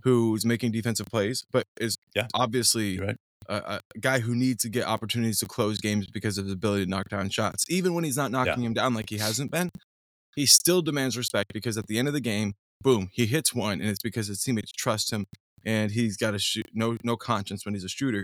who's 0.03 0.46
making 0.46 0.72
defensive 0.74 1.07
plays, 1.07 1.43
but 1.51 1.65
is 1.79 1.96
Yeah. 2.15 2.27
obviously 2.34 3.00
right. 3.00 3.15
a, 3.48 3.79
a 3.96 4.00
guy 4.00 4.19
who 4.19 4.36
needs 4.36 4.62
to 4.63 4.69
get 4.69 4.86
opportunities 4.86 5.39
to 5.39 5.46
close 5.46 5.79
games 5.79 6.07
because 6.07 6.38
of 6.38 6.43
his 6.46 6.53
ability 6.53 6.84
to 6.84 6.89
knock 6.89 7.07
down 7.10 7.29
shots. 7.29 7.63
Even 7.69 7.93
when 7.93 8.03
he's 8.03 8.17
not 8.17 8.29
knocking 8.31 8.63
him 8.63 8.74
down 8.74 8.93
like 8.93 9.10
he 9.10 9.17
hasn't 9.17 9.51
been, 9.51 9.69
he 10.38 10.46
still 10.46 10.82
demands 10.82 11.17
respect 11.17 11.51
because 11.51 11.77
at 11.77 11.88
the 11.88 11.98
end 12.00 12.08
of 12.08 12.13
the 12.13 12.22
game, 12.22 12.53
boom, 12.82 13.10
he 13.12 13.25
hits 13.25 13.53
one, 13.53 13.82
and 13.82 13.89
it's 13.89 14.01
because 14.01 14.27
his 14.27 14.41
teammates 14.41 14.72
trust 14.72 15.12
him, 15.12 15.25
and 15.65 15.91
he's 15.91 16.15
got 16.15 16.34
a 16.36 16.39
shoot 16.39 16.67
no 16.74 16.96
no 17.03 17.17
conscience 17.17 17.65
when 17.65 17.74
he's 17.74 17.84
a 17.84 17.89
shooter. 17.89 18.24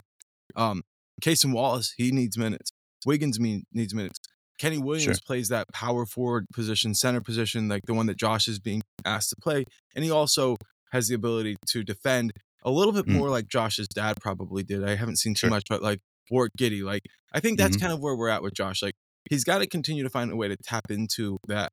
Um, 0.55 0.84
Case 1.22 1.43
Wallace, 1.43 1.93
he 1.98 2.12
needs 2.12 2.38
minutes. 2.38 2.72
Wiggins 3.05 3.39
mean, 3.39 3.63
needs 3.74 3.93
minutes. 3.93 4.20
Kenny 4.60 4.77
Williams 4.77 5.20
plays 5.20 5.50
that 5.50 5.67
power 5.74 6.05
forward 6.05 6.46
position, 6.53 6.93
center 6.93 7.20
position, 7.22 7.67
like 7.67 7.84
the 7.86 7.93
one 7.93 8.05
that 8.05 8.17
Josh 8.17 8.48
is 8.48 8.60
being 8.60 8.84
asked 9.03 9.29
to 9.32 9.36
play, 9.41 9.65
and 9.96 10.05
he 10.05 10.12
also 10.12 10.55
has 10.91 11.08
the 11.08 11.15
ability 11.15 11.55
to 11.72 11.84
defend 11.84 12.32
a 12.63 12.70
little 12.72 12.93
bit 12.93 13.08
Mm. 13.08 13.13
more 13.17 13.29
like 13.29 13.48
Josh's 13.48 13.88
dad 13.88 14.17
probably 14.22 14.63
did. 14.63 14.84
I 14.84 14.96
haven't 14.96 15.17
seen 15.17 15.34
too 15.34 15.39
Sure. 15.48 15.50
much, 15.50 15.63
but 15.67 15.82
like 15.82 16.00
Warwick 16.29 16.53
Giddey, 16.58 16.84
like 16.84 17.01
I 17.34 17.39
think 17.39 17.58
that's 17.58 17.75
Mhm. 17.75 17.82
kind 17.82 17.93
of 17.93 18.00
where 18.00 18.15
we're 18.15 18.29
at 18.29 18.43
with 18.43 18.53
Josh. 18.53 18.82
Like 18.84 18.93
he's 19.29 19.43
got 19.43 19.58
to 19.58 19.67
continue 19.67 20.03
to 20.03 20.10
find 20.10 20.32
a 20.32 20.36
way 20.36 20.48
to 20.48 20.55
tap 20.55 20.91
into 20.91 21.39
that 21.48 21.72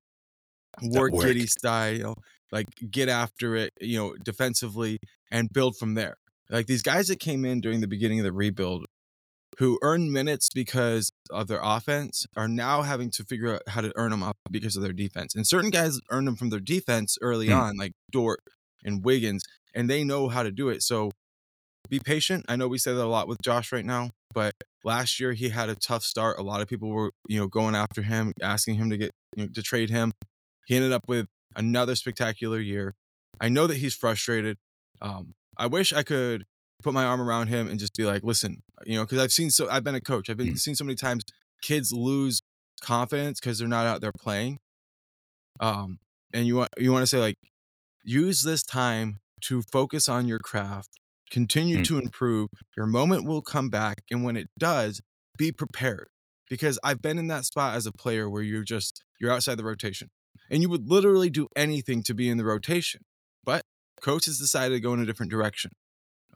Warwick 0.83 1.15
work. 1.15 1.27
Giddey 1.27 1.49
style, 1.49 2.15
like 2.53 2.67
get 2.91 3.09
after 3.09 3.57
it, 3.57 3.73
you 3.81 3.99
know, 3.99 4.15
defensively 4.23 4.99
and 5.31 5.49
build 5.53 5.77
from 5.77 5.95
there. 5.95 6.17
Like 6.49 6.67
these 6.67 6.83
guys 6.83 7.09
that 7.09 7.21
came 7.21 7.45
in 7.45 7.61
during 7.61 7.81
the 7.81 7.87
beginning 7.89 8.19
of 8.21 8.25
the 8.25 8.33
rebuild 8.33 8.87
who 9.59 9.79
earned 9.83 10.13
minutes 10.13 10.49
because 10.55 11.11
of 11.31 11.49
their 11.49 11.61
offense 11.63 12.25
are 12.37 12.49
now 12.49 12.83
having 12.83 13.11
to 13.11 13.25
figure 13.25 13.55
out 13.55 13.63
how 13.69 13.81
to 13.81 13.93
earn 13.97 14.11
them 14.11 14.23
up 14.23 14.37
because 14.51 14.77
of 14.77 14.83
their 14.83 14.93
defense. 14.93 15.35
And 15.35 15.47
certain 15.47 15.71
guys 15.71 16.01
earn 16.11 16.25
them 16.25 16.37
from 16.37 16.51
their 16.51 16.61
defense 16.61 17.19
early 17.21 17.49
Hmm. 17.49 17.55
on, 17.55 17.77
like 17.77 17.93
Dort 18.11 18.41
and 18.85 19.05
Wiggins, 19.05 19.43
and 19.75 19.91
they 19.91 20.03
know 20.05 20.29
how 20.29 20.43
to 20.43 20.51
do 20.51 20.69
it. 20.69 20.83
So 20.83 21.11
be 21.89 21.99
patient. 21.99 22.47
I 22.49 22.57
know 22.57 22.69
we 22.69 22.79
say 22.79 22.95
that 22.95 23.05
a 23.05 23.07
lot 23.07 23.29
with 23.29 23.43
Josh 23.43 23.73
right 23.73 23.85
now, 23.85 24.11
but 24.33 24.55
last 24.85 25.19
year 25.21 25.33
he 25.33 25.49
had 25.51 25.69
a 25.69 25.75
tough 25.75 26.05
start. 26.05 26.39
A 26.39 26.43
lot 26.43 26.61
of 26.63 26.69
people 26.69 26.89
were, 26.89 27.13
you 27.29 27.39
know, 27.39 27.47
going 27.49 27.75
after 27.75 28.03
him, 28.03 28.33
asking 28.41 28.77
him 28.77 28.91
to 28.91 28.97
get, 28.97 29.11
you 29.37 29.45
know, 29.45 29.51
to 29.53 29.63
trade 29.63 29.91
him. 29.91 30.13
He 30.67 30.77
ended 30.77 30.93
up 30.93 31.09
with 31.09 31.27
another 31.57 31.97
spectacular 31.97 32.61
year. 32.61 32.95
I 33.41 33.49
know 33.49 33.67
that 33.67 33.79
he's 33.79 33.95
frustrated. 33.95 34.59
Um, 35.01 35.35
I 35.57 35.67
wish 35.67 35.93
I 35.93 36.03
could 36.03 36.45
put 36.83 36.95
my 36.95 37.05
arm 37.05 37.21
around 37.21 37.49
him 37.49 37.69
and 37.69 37.79
just 37.79 37.95
be 37.95 38.05
like, 38.05 38.23
listen, 38.23 38.63
you 38.85 38.97
know, 38.97 39.05
because 39.05 39.19
I've 39.19 39.33
seen 39.33 39.51
so 39.51 39.69
I've 39.69 39.85
been 39.85 39.95
a 39.95 40.01
coach. 40.01 40.31
I've 40.31 40.37
been 40.37 40.49
Mm. 40.55 40.59
seen 40.59 40.75
so 40.75 40.85
many 40.85 40.95
times 40.95 41.25
kids 41.63 41.93
lose 41.93 42.43
confidence 42.81 43.41
because 43.41 43.59
they're 43.59 43.69
not 43.69 43.87
out 43.87 44.01
there 44.01 44.13
playing. 44.13 44.59
Um, 45.59 45.99
and 46.33 46.47
you 46.47 46.57
want 46.57 46.71
you 46.79 46.93
want 46.93 47.03
to 47.03 47.07
say 47.07 47.19
like, 47.19 47.37
use 48.05 48.43
this 48.43 48.63
time 48.63 49.21
to 49.43 49.63
focus 49.63 50.09
on 50.09 50.27
your 50.29 50.39
craft, 50.39 50.91
continue 51.31 51.79
Mm. 51.79 51.85
to 51.87 51.99
improve. 51.99 52.49
Your 52.77 52.87
moment 52.87 53.25
will 53.25 53.43
come 53.43 53.69
back. 53.69 54.03
And 54.11 54.25
when 54.25 54.37
it 54.37 54.49
does, 54.59 55.01
be 55.37 55.53
prepared. 55.53 56.09
Because 56.49 56.79
I've 56.83 57.01
been 57.01 57.19
in 57.19 57.29
that 57.29 57.45
spot 57.45 57.77
as 57.77 57.87
a 57.87 57.93
player 57.93 58.29
where 58.29 58.43
you're 58.43 58.65
just, 58.65 59.05
you're 59.21 59.31
outside 59.31 59.57
the 59.57 59.65
rotation 59.65 60.11
and 60.51 60.63
you 60.63 60.69
would 60.69 60.89
literally 60.89 61.31
do 61.31 61.49
anything 61.57 62.03
to 62.05 62.15
be 62.15 62.29
in 62.29 62.37
the 62.39 62.45
rotation. 62.45 63.03
But 63.45 63.63
coach 64.01 64.27
has 64.27 64.39
decided 64.39 64.75
to 64.75 64.81
go 64.81 64.93
in 64.95 65.01
a 65.01 65.07
different 65.07 65.31
direction. 65.31 65.71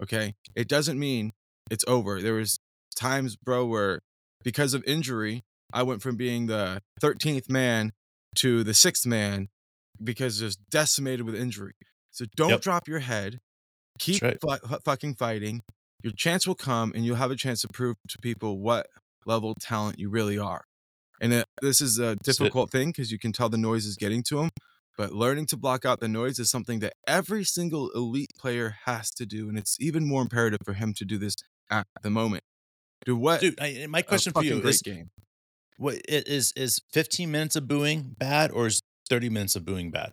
Okay. 0.02 0.34
It 0.54 0.68
doesn't 0.68 0.98
mean 0.98 1.32
it's 1.70 1.84
over. 1.86 2.20
There 2.22 2.34
was 2.34 2.58
times, 2.96 3.36
bro, 3.36 3.66
where 3.66 4.00
because 4.42 4.74
of 4.74 4.82
injury, 4.86 5.42
I 5.72 5.82
went 5.82 6.02
from 6.02 6.16
being 6.16 6.46
the 6.46 6.80
13th 7.00 7.48
man 7.50 7.92
to 8.36 8.62
the 8.64 8.74
sixth 8.74 9.06
man 9.06 9.48
because 10.02 10.38
just 10.38 10.58
decimated 10.70 11.22
with 11.26 11.34
injury. 11.34 11.72
So 12.10 12.26
don't 12.36 12.50
Yep. 12.50 12.60
drop 12.62 12.88
your 12.88 13.00
head. 13.00 13.40
Keep 13.98 14.22
right. 14.22 14.38
fu- 14.40 14.56
fu- 14.68 14.78
fucking 14.84 15.14
fighting. 15.14 15.62
Your 16.02 16.12
chance 16.16 16.46
will 16.46 16.54
come, 16.56 16.92
and 16.94 17.04
you'll 17.04 17.16
have 17.16 17.30
a 17.30 17.36
chance 17.36 17.62
to 17.62 17.68
prove 17.68 17.96
to 18.08 18.18
people 18.18 18.58
what 18.58 18.88
level 19.24 19.52
of 19.52 19.56
talent 19.60 19.98
you 19.98 20.10
really 20.10 20.36
are. 20.38 20.64
And 21.20 21.32
it, 21.32 21.46
this 21.62 21.80
is 21.80 21.98
a 21.98 22.16
difficult 22.16 22.70
thing 22.70 22.88
because 22.88 23.12
you 23.12 23.18
can 23.18 23.32
tell 23.32 23.48
the 23.48 23.58
noise 23.58 23.86
is 23.86 23.96
getting 23.96 24.22
to 24.24 24.36
them. 24.36 24.50
But 24.96 25.12
learning 25.12 25.46
to 25.46 25.56
block 25.56 25.84
out 25.84 26.00
the 26.00 26.08
noise 26.08 26.38
is 26.38 26.50
something 26.50 26.78
that 26.80 26.92
every 27.06 27.44
single 27.44 27.90
elite 27.90 28.30
player 28.38 28.76
has 28.84 29.10
to 29.12 29.26
do, 29.26 29.48
and 29.48 29.58
it's 29.58 29.76
even 29.80 30.06
more 30.06 30.22
imperative 30.22 30.60
for 30.64 30.74
him 30.74 30.94
to 30.94 31.04
do 31.04 31.18
this 31.18 31.34
at 31.70 31.86
the 32.02 32.10
moment. 32.10 32.44
Do 33.04 33.16
what? 33.16 33.40
Dude, 33.40 33.60
I, 33.60 33.86
my 33.88 34.02
question 34.02 34.32
for 34.32 34.44
you 34.44 34.60
is: 34.62 34.82
game. 34.82 35.10
what 35.78 36.00
is 36.08 36.52
is 36.56 36.80
15 36.92 37.30
minutes 37.30 37.56
of 37.56 37.66
booing 37.66 38.14
bad 38.18 38.52
or 38.52 38.66
is 38.66 38.82
30 39.08 39.30
minutes 39.30 39.56
of 39.56 39.64
booing 39.64 39.90
bad? 39.90 40.12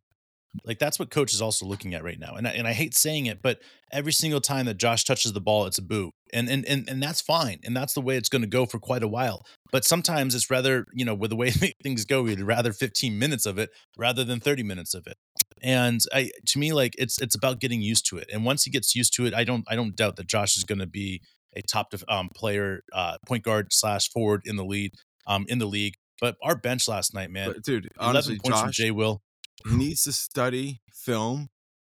Like 0.66 0.80
that's 0.80 1.00
what 1.00 1.12
coach 1.12 1.34
is 1.34 1.42
also 1.42 1.66
looking 1.66 1.94
at 1.94 2.04
right 2.04 2.20
now. 2.20 2.34
And 2.36 2.48
I, 2.48 2.52
and 2.52 2.68
I 2.68 2.74
hate 2.74 2.94
saying 2.96 3.28
it, 3.28 3.42
but 3.42 3.60
every 3.92 4.12
single 4.12 4.42
time 4.42 4.66
that 4.66 4.78
Josh 4.78 5.04
touches 5.06 5.32
the 5.32 5.40
ball, 5.40 5.66
it's 5.66 5.78
a 5.78 5.82
boo. 5.82 6.12
And 6.34 6.50
and 6.50 6.66
and, 6.66 6.90
and 6.90 7.04
that's 7.04 7.22
fine. 7.22 7.60
And 7.64 7.76
that's 7.76 7.94
the 7.94 8.02
way 8.02 8.16
it's 8.16 8.30
going 8.30 8.42
to 8.42 8.48
go 8.48 8.66
for 8.66 8.80
quite 8.80 9.04
a 9.04 9.08
while. 9.08 9.46
But 9.72 9.86
sometimes 9.86 10.34
it's 10.36 10.50
rather, 10.50 10.86
you 10.94 11.06
know, 11.06 11.14
with 11.14 11.30
the 11.30 11.36
way 11.36 11.50
things 11.84 12.06
go, 12.06 12.24
we'd 12.24 12.42
rather 12.42 12.74
15 12.74 13.18
minutes 13.18 13.46
of 13.46 13.58
it 13.58 13.70
rather 13.98 14.24
than 14.24 14.40
30 14.40 14.64
minutes 14.64 14.94
of 14.94 15.08
it. 15.08 15.18
And 15.62 16.02
I 16.14 16.32
to 16.48 16.60
me, 16.60 16.74
like 16.74 16.96
it's 16.98 17.22
it's 17.22 17.36
about 17.36 17.60
getting 17.60 17.82
used 17.82 18.06
to 18.08 18.18
it. 18.18 18.30
And 18.32 18.46
once 18.46 18.64
he 18.64 18.72
gets 18.72 18.96
used 18.96 19.14
to 19.16 19.26
it, 19.26 19.34
I 19.34 19.44
don't 19.44 19.66
I 19.68 19.76
don't 19.76 19.96
doubt 19.96 20.16
that 20.18 20.28
Josh 20.28 20.58
is 20.58 20.64
going 20.64 20.80
to 20.80 20.88
be 20.88 21.22
a 21.56 21.62
top 21.62 21.94
um, 22.08 22.30
player, 22.34 22.82
uh, 22.94 23.18
point 23.28 23.44
guard 23.44 23.74
slash 23.74 24.10
forward 24.10 24.42
in 24.46 24.56
the 24.56 24.64
lead, 24.64 24.94
um, 25.28 25.46
in 25.50 25.60
the 25.60 25.66
league. 25.66 25.96
But 26.20 26.38
our 26.42 26.56
bench 26.56 26.88
last 26.88 27.14
night, 27.14 27.30
man, 27.30 27.52
But 27.52 27.64
dude, 27.64 27.90
11 28.00 28.10
honestly, 28.10 28.40
points 28.40 28.60
from 28.60 28.70
Josh, 28.70 28.78
Jay 28.78 28.92
Will. 28.92 29.22
he 29.68 29.76
needs 29.76 30.04
to 30.04 30.14
study 30.14 30.82
film 30.94 31.50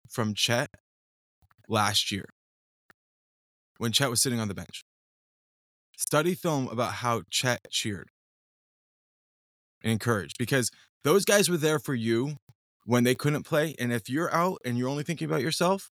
from 0.09 0.35
Chet 0.35 0.71
last 1.69 2.11
year 2.11 2.27
when 3.81 3.93
Chet 3.93 4.11
was 4.11 4.21
sitting 4.21 4.39
on 4.39 4.49
the 4.49 4.55
bench. 4.55 4.85
Study 5.97 6.35
film 6.35 6.69
about 6.69 6.93
how 6.93 7.23
Chet 7.31 7.67
cheered 7.71 8.11
and 9.83 9.91
encouraged 9.91 10.37
because 10.39 10.71
those 11.03 11.25
guys 11.25 11.49
were 11.49 11.57
there 11.57 11.79
for 11.79 11.95
you 11.95 12.37
when 12.85 13.05
they 13.05 13.15
couldn't 13.15 13.45
play. 13.45 13.75
And 13.79 13.91
if 13.91 14.11
you're 14.11 14.33
out 14.35 14.59
and 14.67 14.77
you're 14.77 14.89
only 14.89 15.03
thinking 15.03 15.27
about 15.27 15.41
yourself, 15.41 15.91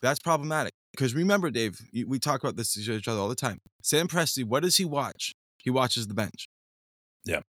that's 0.00 0.18
problematic. 0.18 0.72
Because 0.92 1.14
remember, 1.14 1.50
Dave, 1.50 1.78
we 2.06 2.18
talk 2.18 2.42
about 2.42 2.56
this 2.56 2.72
to 2.72 2.92
each 2.92 3.06
other 3.06 3.20
all 3.20 3.28
the 3.28 3.34
time. 3.34 3.58
Sam 3.82 4.08
Presti, 4.08 4.42
what 4.42 4.62
does 4.62 4.78
he 4.78 4.86
watch? 4.86 5.34
He 5.58 5.68
watches 5.68 6.06
the 6.06 6.14
bench. 6.14 6.48
Yeah. 7.26 7.40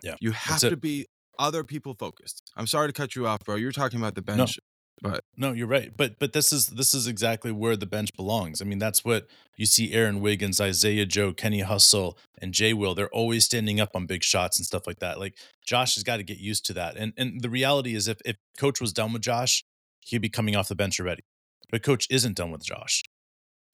Yeah. 0.00 0.14
You 0.20 0.30
have 0.30 0.60
to 0.60 0.76
be 0.76 1.06
other 1.40 1.64
people 1.64 1.94
focused. 1.98 2.40
I'm 2.56 2.68
sorry 2.68 2.88
to 2.88 2.92
cut 2.92 3.16
you 3.16 3.26
off, 3.26 3.40
bro. 3.44 3.56
You're 3.56 3.72
talking 3.72 3.98
about 3.98 4.14
the 4.14 4.22
bench. 4.22 4.60
But 5.02 5.22
No, 5.36 5.52
you're 5.52 5.66
right. 5.66 5.94
But 5.96 6.18
but 6.18 6.32
this 6.32 6.52
is 6.52 6.68
this 6.68 6.94
is 6.94 7.06
exactly 7.06 7.52
where 7.52 7.76
the 7.76 7.84
bench 7.86 8.14
belongs. 8.16 8.62
I 8.62 8.64
mean, 8.64 8.78
that's 8.78 9.04
what 9.04 9.26
you 9.56 9.66
see 9.66 9.92
Aaron 9.92 10.20
Wiggins, 10.20 10.60
Isaiah 10.60 11.04
Joe, 11.04 11.32
Kenny 11.32 11.60
Hustle, 11.60 12.16
and 12.40 12.54
Jay 12.54 12.72
Will. 12.72 12.94
They're 12.94 13.08
always 13.10 13.44
standing 13.44 13.80
up 13.80 13.90
on 13.94 14.06
big 14.06 14.22
shots 14.22 14.56
and 14.58 14.64
stuff 14.64 14.86
like 14.86 15.00
that. 15.00 15.18
Like 15.18 15.34
Josh 15.66 15.96
has 15.96 16.04
got 16.04 16.18
to 16.18 16.22
get 16.22 16.38
used 16.38 16.64
to 16.66 16.72
that. 16.74 16.96
And 16.96 17.12
and 17.18 17.40
the 17.42 17.50
reality 17.50 17.94
is 17.94 18.08
if 18.08 18.18
if 18.24 18.36
coach 18.58 18.80
was 18.80 18.92
done 18.92 19.12
with 19.12 19.22
Josh, 19.22 19.64
he'd 20.00 20.18
be 20.22 20.30
coming 20.30 20.56
off 20.56 20.68
the 20.68 20.74
bench 20.76 20.98
already. 21.00 21.22
But 21.70 21.82
coach 21.82 22.06
isn't 22.10 22.36
done 22.36 22.50
with 22.50 22.64
Josh. 22.64 23.02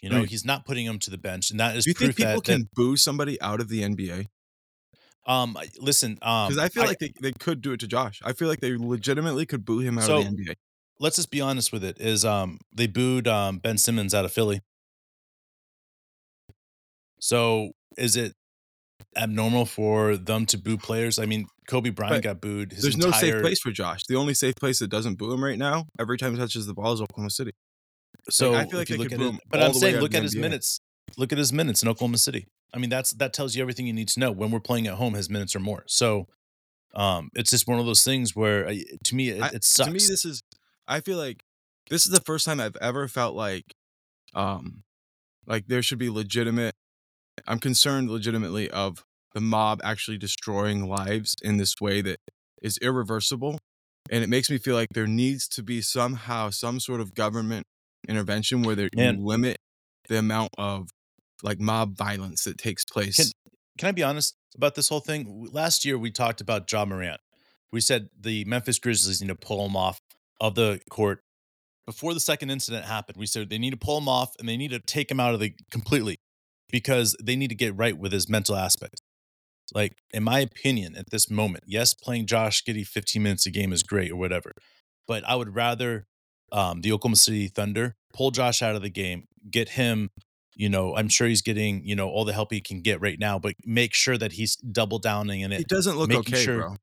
You 0.02 0.08
know, 0.08 0.20
Right. 0.20 0.28
he's 0.30 0.44
not 0.46 0.64
putting 0.64 0.86
him 0.86 0.98
to 1.00 1.10
the 1.10 1.18
bench. 1.18 1.50
And 1.50 1.60
that 1.60 1.76
is 1.76 1.84
do 1.84 1.90
you 1.90 1.94
think 1.94 2.16
people 2.16 2.40
that, 2.40 2.44
can 2.44 2.68
boo 2.74 2.96
somebody 2.96 3.40
out 3.42 3.60
of 3.60 3.68
the 3.68 3.82
NBA? 3.82 4.26
um 5.26 5.56
listen, 5.78 6.18
um 6.22 6.48
Because 6.48 6.58
I 6.64 6.68
feel 6.70 6.84
like 6.86 6.98
they, 6.98 7.12
they 7.20 7.32
could 7.32 7.60
do 7.60 7.72
it 7.72 7.80
to 7.80 7.86
Josh. 7.86 8.20
I 8.24 8.32
feel 8.32 8.48
like 8.48 8.60
they 8.60 8.74
legitimately 8.76 9.44
could 9.46 9.64
boo 9.66 9.80
him 9.80 9.98
out 9.98 10.04
So- 10.04 10.18
of 10.18 10.24
the 10.24 10.30
NBA. 10.30 10.54
Let's 11.00 11.16
just 11.16 11.30
be 11.30 11.40
honest 11.40 11.72
with 11.72 11.82
it 11.82 12.00
is 12.00 12.24
um 12.24 12.58
they 12.72 12.86
booed 12.86 13.26
um 13.26 13.58
Ben 13.58 13.78
Simmons 13.78 14.14
out 14.14 14.24
of 14.24 14.32
Philly. 14.32 14.60
So 17.20 17.72
is 17.98 18.16
it 18.16 18.34
abnormal 19.16 19.66
for 19.66 20.16
them 20.16 20.46
to 20.46 20.58
boo 20.58 20.78
players? 20.78 21.18
I 21.18 21.26
mean, 21.26 21.46
Kobe 21.68 21.90
Bryant 21.90 22.22
got 22.22 22.40
booed. 22.40 22.72
His 22.72 22.82
There's 22.82 22.96
no 22.96 23.10
safe 23.12 23.40
place 23.40 23.60
for 23.60 23.70
Josh. 23.70 24.02
The 24.08 24.16
only 24.16 24.34
safe 24.34 24.54
place 24.56 24.78
that 24.78 24.88
doesn't 24.88 25.18
boo 25.18 25.32
him 25.32 25.42
right 25.42 25.58
now, 25.58 25.86
every 25.98 26.16
time 26.16 26.32
he 26.32 26.38
touches 26.38 26.66
the 26.66 26.74
ball, 26.74 26.92
is 26.92 27.00
Oklahoma 27.00 27.30
City. 27.30 27.52
So 28.28 28.54
I 28.54 28.66
feel 28.66 28.78
like 28.78 28.88
they 28.88 28.96
look 28.96 29.12
at 29.12 29.20
it, 29.20 29.24
him 29.24 29.38
but 29.50 29.60
I'm 29.60 29.72
saying 29.72 29.98
look 30.00 30.14
at 30.14 30.22
his 30.22 30.34
NBA. 30.34 30.40
minutes. 30.40 30.80
Look 31.16 31.32
at 31.32 31.38
his 31.38 31.52
minutes 31.52 31.82
in 31.82 31.88
Oklahoma 31.88 32.18
City. 32.18 32.46
I 32.72 32.78
mean, 32.78 32.90
that's 32.90 33.12
that 33.14 33.32
tells 33.32 33.56
you 33.56 33.62
everything 33.62 33.86
you 33.86 33.92
need 33.92 34.08
to 34.08 34.20
know. 34.20 34.30
When 34.30 34.50
we're 34.50 34.60
playing 34.60 34.86
at 34.86 34.94
home, 34.94 35.14
his 35.14 35.28
minutes 35.28 35.56
are 35.56 35.60
more. 35.60 35.84
So 35.86 36.26
um 36.94 37.30
it's 37.34 37.50
just 37.50 37.68
one 37.68 37.78
of 37.78 37.86
those 37.86 38.02
things 38.02 38.34
where 38.34 38.66
uh, 38.66 38.74
to 39.04 39.14
me 39.14 39.30
it, 39.30 39.42
I- 39.42 39.48
it 39.48 39.64
sucks. 39.64 39.88
To 39.88 39.92
me, 39.92 39.98
this 39.98 40.24
is. 40.24 40.42
I 40.90 41.00
feel 41.00 41.16
like 41.18 41.40
this 41.88 42.04
is 42.04 42.12
the 42.12 42.20
first 42.20 42.44
time 42.44 42.60
I've 42.60 42.76
ever 42.80 43.08
felt 43.08 43.34
like, 43.34 43.64
um, 44.34 44.82
like 45.46 45.66
there 45.68 45.82
should 45.82 45.98
be 45.98 46.10
legitimate. 46.10 46.74
I'm 47.46 47.58
concerned 47.60 48.10
legitimately 48.10 48.70
of 48.70 49.04
the 49.32 49.40
mob 49.40 49.80
actually 49.84 50.18
destroying 50.18 50.86
lives 50.88 51.34
in 51.42 51.56
this 51.56 51.74
way 51.80 52.02
that 52.02 52.18
is 52.60 52.76
irreversible, 52.82 53.58
and 54.10 54.22
it 54.22 54.28
makes 54.28 54.50
me 54.50 54.58
feel 54.58 54.74
like 54.74 54.88
there 54.92 55.06
needs 55.06 55.48
to 55.48 55.62
be 55.62 55.80
somehow 55.80 56.50
some 56.50 56.80
sort 56.80 57.00
of 57.00 57.14
government 57.14 57.64
intervention 58.08 58.62
where 58.62 58.74
there 58.74 58.88
you 58.92 59.00
limit 59.24 59.56
the 60.08 60.18
amount 60.18 60.50
of 60.58 60.88
like 61.42 61.60
mob 61.60 61.96
violence 61.96 62.44
that 62.44 62.58
takes 62.58 62.84
place. 62.84 63.16
Can- 63.16 63.32
Can 63.78 63.88
I 63.88 63.92
be 63.92 64.02
honest 64.02 64.34
about 64.56 64.74
this 64.74 64.88
whole 64.88 65.00
thing? 65.00 65.48
Last 65.52 65.84
year 65.84 65.96
we 65.96 66.10
talked 66.10 66.40
about 66.40 66.66
John 66.66 66.88
Morant. 66.90 67.20
We 67.72 67.80
said 67.80 68.08
the 68.18 68.44
Memphis 68.44 68.78
Grizzlies 68.78 69.22
need 69.22 69.28
to 69.28 69.34
pull 69.36 69.64
him 69.64 69.76
off 69.76 70.00
of 70.40 70.54
the 70.54 70.80
court 70.90 71.22
before 71.86 72.14
the 72.14 72.20
second 72.20 72.50
incident 72.50 72.84
happened. 72.84 73.16
We 73.18 73.26
said 73.26 73.50
they 73.50 73.58
need 73.58 73.70
to 73.70 73.76
pull 73.76 73.98
him 73.98 74.08
off 74.08 74.34
and 74.38 74.48
they 74.48 74.56
need 74.56 74.70
to 74.70 74.78
take 74.78 75.10
him 75.10 75.20
out 75.20 75.34
of 75.34 75.40
the 75.40 75.54
completely 75.70 76.18
because 76.70 77.16
they 77.22 77.36
need 77.36 77.48
to 77.48 77.54
get 77.54 77.76
right 77.76 77.96
with 77.96 78.12
his 78.12 78.28
mental 78.28 78.56
aspect. 78.56 79.02
Like, 79.72 79.94
in 80.12 80.24
my 80.24 80.40
opinion, 80.40 80.96
at 80.96 81.10
this 81.10 81.30
moment, 81.30 81.64
yes, 81.66 81.94
playing 81.94 82.26
Josh 82.26 82.64
Giddey 82.64 82.86
15 82.86 83.22
minutes 83.22 83.46
a 83.46 83.50
game 83.50 83.72
is 83.72 83.82
great 83.82 84.10
or 84.10 84.16
whatever, 84.16 84.52
but 85.06 85.22
I 85.28 85.36
would 85.36 85.54
rather 85.54 86.06
um, 86.50 86.80
the 86.80 86.90
Oklahoma 86.92 87.16
City 87.16 87.46
Thunder 87.46 87.96
pull 88.12 88.32
Josh 88.32 88.62
out 88.62 88.74
of 88.74 88.82
the 88.82 88.90
game, 88.90 89.28
get 89.50 89.70
him 89.70 90.10
you 90.60 90.68
know, 90.68 90.94
I'm 90.94 91.08
sure 91.08 91.26
he's 91.26 91.40
getting, 91.40 91.82
you 91.86 91.96
know, 91.96 92.10
all 92.10 92.26
the 92.26 92.34
help 92.34 92.52
he 92.52 92.60
can 92.60 92.82
get 92.82 93.00
right 93.00 93.18
now, 93.18 93.38
but 93.38 93.54
make 93.64 93.94
sure 93.94 94.18
that 94.18 94.32
he's 94.32 94.56
double 94.56 94.98
downing 94.98 95.40
in 95.40 95.52
it 95.52 95.62
it. 95.62 95.68
doesn't 95.68 95.96
look 95.96 96.12
okay, 96.12 96.44
sure- 96.44 96.58
bro. 96.58 96.76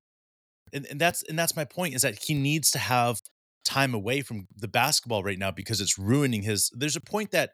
And, 0.74 0.88
and 0.88 1.00
that's 1.00 1.24
and 1.24 1.38
that's 1.40 1.56
my 1.56 1.64
point 1.64 1.96
is 1.96 2.02
that 2.02 2.24
he 2.24 2.34
needs 2.34 2.72
to 2.72 2.80
have 2.80 3.22
time 3.68 3.94
away 3.94 4.22
from 4.22 4.48
the 4.56 4.68
basketball 4.68 5.24
right 5.24 5.38
now 5.40 5.52
because 5.52 5.82
it's 5.82 5.98
ruining 6.00 6.44
his 6.44 6.72
there's 6.76 6.96
a 6.96 7.02
point 7.02 7.32
that 7.32 7.52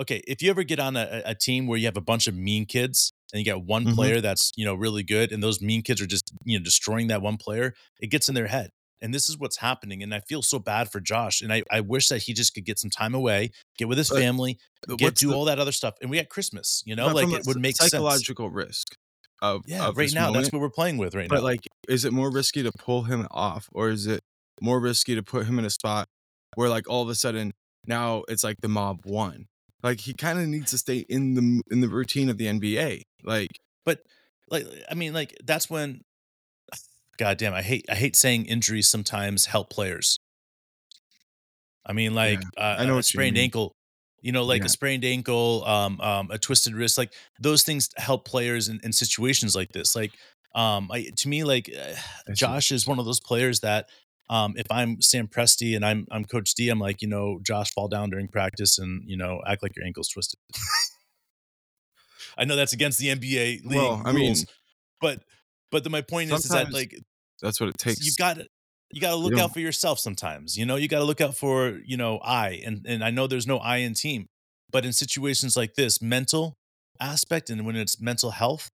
okay, 0.00 0.22
if 0.26 0.40
you 0.42 0.48
ever 0.50 0.62
get 0.62 0.80
on 0.80 0.96
a, 0.96 1.22
a 1.26 1.34
team 1.34 1.66
where 1.66 1.78
you 1.78 1.86
have 1.86 1.96
a 1.96 2.00
bunch 2.00 2.26
of 2.26 2.34
mean 2.34 2.64
kids 2.64 3.12
and 3.32 3.40
you 3.44 3.44
got 3.52 3.64
one 3.64 3.86
Mhm. 3.86 3.94
player 3.94 4.20
that's, 4.20 4.50
you 4.56 4.64
know, 4.64 4.74
really 4.74 5.02
good 5.02 5.30
and 5.32 5.42
those 5.42 5.60
mean 5.60 5.82
kids 5.82 6.00
are 6.00 6.06
just, 6.06 6.32
you 6.44 6.58
know, 6.58 6.64
destroying 6.64 7.08
that 7.08 7.20
one 7.22 7.36
player, 7.36 7.74
it 8.00 8.06
gets 8.08 8.28
in 8.28 8.34
their 8.34 8.46
head. 8.46 8.70
And 9.02 9.14
this 9.14 9.28
is 9.28 9.38
what's 9.38 9.58
happening. 9.58 10.02
And 10.02 10.14
I 10.14 10.20
feel 10.20 10.42
so 10.42 10.58
bad 10.58 10.90
for 10.90 11.00
Josh. 11.00 11.42
And 11.42 11.52
I, 11.52 11.62
I 11.70 11.80
wish 11.80 12.08
that 12.08 12.22
he 12.22 12.32
just 12.34 12.54
could 12.54 12.64
get 12.64 12.78
some 12.78 12.90
time 12.90 13.14
away, 13.14 13.50
get 13.78 13.88
with 13.88 13.98
his 13.98 14.10
But 14.10 14.16
family, 14.16 14.58
But 14.86 14.98
get 14.98 15.16
do 15.16 15.28
the- 15.28 15.34
all 15.34 15.44
that 15.46 15.58
other 15.58 15.72
stuff. 15.72 15.94
And 16.00 16.10
we 16.10 16.18
got 16.18 16.28
Christmas, 16.28 16.82
you 16.86 16.96
know, 16.96 17.10
like 17.10 17.32
it 17.32 17.44
would 17.44 17.58
make 17.58 17.76
sense. 17.82 18.24
psychological 18.24 18.50
risk 18.50 18.94
of 19.42 19.62
Yeah, 19.64 19.88
of 19.88 19.96
right 19.96 20.12
now 20.12 20.26
moment. 20.26 20.44
that's 20.44 20.52
what 20.52 20.60
we're 20.60 20.70
playing 20.70 20.98
with 20.98 21.14
right 21.14 21.28
But 21.28 21.36
now. 21.36 21.40
But 21.40 21.44
like, 21.44 21.68
is 21.88 22.04
it 22.04 22.12
more 22.12 22.30
risky 22.32 22.62
to 22.62 22.72
pull 22.72 23.04
him 23.04 23.26
off, 23.30 23.68
or 23.72 23.90
is 23.90 24.06
it 24.06 24.19
more 24.60 24.80
risky 24.80 25.14
to 25.14 25.22
put 25.22 25.46
him 25.46 25.58
in 25.58 25.64
a 25.64 25.70
spot 25.70 26.08
where 26.54 26.68
like 26.68 26.88
all 26.88 27.02
of 27.02 27.08
a 27.08 27.14
sudden 27.14 27.52
now 27.86 28.24
it's 28.28 28.44
like 28.44 28.56
the 28.60 28.68
mob 28.68 29.00
won? 29.04 29.46
Like 29.82 30.00
he 30.00 30.12
kind 30.12 30.38
of 30.38 30.46
needs 30.46 30.70
to 30.72 30.78
stay 30.78 30.98
in 31.08 31.34
the 31.34 31.62
in 31.70 31.80
the 31.80 31.88
routine 31.88 32.28
of 32.28 32.38
the 32.38 32.46
NBA. 32.46 33.02
Like 33.24 33.50
but 33.84 34.00
like 34.50 34.66
I 34.90 34.94
mean, 34.94 35.12
like 35.14 35.36
that's 35.44 35.70
when 35.70 36.02
God 37.16 37.36
damn, 37.38 37.54
I 37.54 37.62
hate 37.62 37.86
I 37.88 37.94
hate 37.94 38.16
saying 38.16 38.46
injuries 38.46 38.88
sometimes 38.88 39.46
help 39.46 39.70
players. 39.70 40.18
I 41.86 41.92
mean, 41.92 42.14
like 42.14 42.42
uh, 42.56 42.76
I 42.78 42.84
know 42.84 42.92
a 42.92 42.96
what 42.96 43.12
you 43.14 43.18
sprained 43.18 43.36
ankle, 43.38 43.74
you 44.22 44.32
know, 44.32 44.44
like 44.44 44.62
Yeah. 44.62 44.66
a 44.66 44.68
sprained 44.68 45.04
ankle, 45.04 45.64
um, 45.64 46.00
um, 46.00 46.30
a 46.30 46.38
twisted 46.38 46.74
wrist, 46.74 46.98
like 46.98 47.12
those 47.40 47.62
things 47.62 47.88
help 47.96 48.24
players 48.26 48.68
in, 48.68 48.80
in 48.82 48.92
situations 48.92 49.54
like 49.56 49.72
this. 49.72 49.96
Like, 49.96 50.12
um, 50.54 50.90
I 50.92 51.10
to 51.16 51.28
me, 51.28 51.44
like 51.44 51.70
uh, 51.78 52.32
Josh 52.32 52.70
is 52.72 52.86
one 52.86 52.98
of 52.98 53.06
those 53.06 53.20
players 53.20 53.60
that 53.60 53.88
Um, 54.30 54.54
if 54.56 54.66
I'm 54.70 55.02
Sam 55.02 55.26
Presti 55.26 55.74
and 55.74 55.84
I'm 55.84 56.06
I'm 56.10 56.24
Coach 56.24 56.54
D, 56.54 56.68
I'm 56.70 56.78
like, 56.78 57.02
you 57.02 57.08
know, 57.08 57.40
Josh, 57.42 57.72
fall 57.72 57.88
down 57.88 58.10
during 58.10 58.28
practice 58.28 58.78
and 58.78 59.02
you 59.04 59.16
know, 59.16 59.40
act 59.46 59.62
like 59.62 59.74
your 59.76 59.84
ankle's 59.84 60.08
twisted. 60.08 60.38
I 62.38 62.44
know 62.44 62.54
that's 62.56 62.72
against 62.72 62.98
the 62.98 63.08
NBA 63.08 63.64
league 63.64 63.76
Well, 63.76 64.00
I 64.04 64.12
rules, 64.12 64.14
mean, 64.14 64.36
but 65.00 65.20
but 65.72 65.84
the, 65.84 65.90
my 65.90 66.00
point 66.00 66.30
is, 66.30 66.44
is 66.44 66.50
that 66.50 66.72
like 66.72 66.96
that's 67.42 67.60
what 67.60 67.70
it 67.70 67.78
takes. 67.78 68.04
you've 68.06 68.16
got 68.16 68.36
to 68.36 68.46
you 68.92 69.00
got 69.00 69.10
to 69.10 69.16
look 69.16 69.38
out 69.38 69.52
for 69.52 69.60
yourself 69.60 69.98
sometimes 69.98 70.56
you 70.56 70.66
know 70.66 70.76
you 70.76 70.88
got 70.88 70.98
to 70.98 71.04
look 71.04 71.20
out 71.20 71.36
for 71.36 71.80
you 71.84 71.96
know 71.96 72.18
i 72.24 72.60
and 72.64 72.84
and 72.86 73.04
i 73.04 73.10
know 73.10 73.26
there's 73.26 73.46
no 73.46 73.58
i 73.58 73.76
in 73.76 73.94
team 73.94 74.26
but 74.70 74.84
in 74.84 74.92
situations 74.92 75.56
like 75.56 75.74
this 75.74 76.02
mental 76.02 76.56
aspect 77.00 77.50
and 77.50 77.64
when 77.64 77.76
it's 77.76 78.00
mental 78.00 78.32
health 78.32 78.70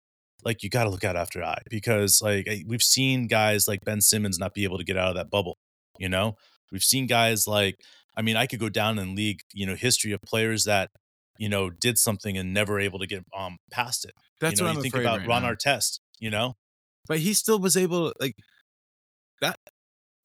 like 0.46 0.64
you 0.64 0.70
got 0.70 0.84
to 0.86 0.90
look 0.90 1.04
out 1.04 1.16
after 1.16 1.44
i 1.44 1.58
because 1.70 2.22
like 2.22 2.48
we've 2.68 2.82
seen 2.82 3.28
guys 3.28 3.68
like 3.68 3.84
ben 3.84 4.00
simmons 4.00 4.40
not 4.40 4.54
be 4.54 4.64
able 4.64 4.78
to 4.78 4.84
get 4.84 4.98
out 4.98 5.10
of 5.10 5.16
that 5.16 5.30
bubble 5.30 5.58
you 5.98 6.08
know 6.08 6.36
we've 6.72 6.84
seen 6.84 7.08
guys 7.08 7.48
like 7.48 7.80
i 8.16 8.22
mean 8.22 8.38
i 8.38 8.46
could 8.46 8.60
go 8.60 8.70
down 8.70 8.98
in 9.00 9.16
league 9.16 9.42
you 9.54 9.66
know 9.66 9.76
history 9.76 10.12
of 10.12 10.22
players 10.22 10.66
that 10.66 10.92
you 11.38 11.50
know 11.50 11.70
did 11.70 11.98
something 11.98 12.38
and 12.38 12.54
never 12.54 12.80
able 12.80 13.00
to 13.00 13.08
get 13.08 13.26
um 13.38 13.58
past 13.72 14.06
it 14.06 14.14
that's 14.40 14.60
you 14.60 14.64
know 14.64 14.70
what 14.70 14.74
you 14.74 14.78
I'm 14.78 14.84
think 14.84 14.96
about 14.96 15.20
right 15.20 15.28
ron 15.28 15.42
now. 15.42 15.52
artest 15.54 16.00
you 16.20 16.30
know 16.30 16.56
But 17.08 17.20
he 17.20 17.34
still 17.34 17.60
was 17.60 17.76
able 17.78 18.12
to 18.12 18.16
like 18.20 18.36
that. 19.42 19.60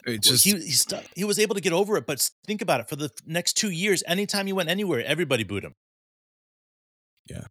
It 0.06 0.24
Well, 0.24 0.38
he 0.38 0.52
he, 0.52 0.72
stu- 0.72 0.96
he 1.14 1.24
was 1.24 1.38
able 1.38 1.54
to 1.54 1.60
get 1.60 1.74
over 1.74 1.96
it, 1.98 2.06
but 2.06 2.26
think 2.46 2.62
about 2.62 2.80
it. 2.80 2.88
For 2.88 2.96
the 2.96 3.10
next 3.26 3.54
two 3.54 3.68
years, 3.70 4.02
anytime 4.06 4.46
he 4.46 4.52
went 4.54 4.70
anywhere, 4.70 5.04
everybody 5.04 5.44
booed 5.44 5.64
him. 5.64 5.74
Yeah. 7.28 7.44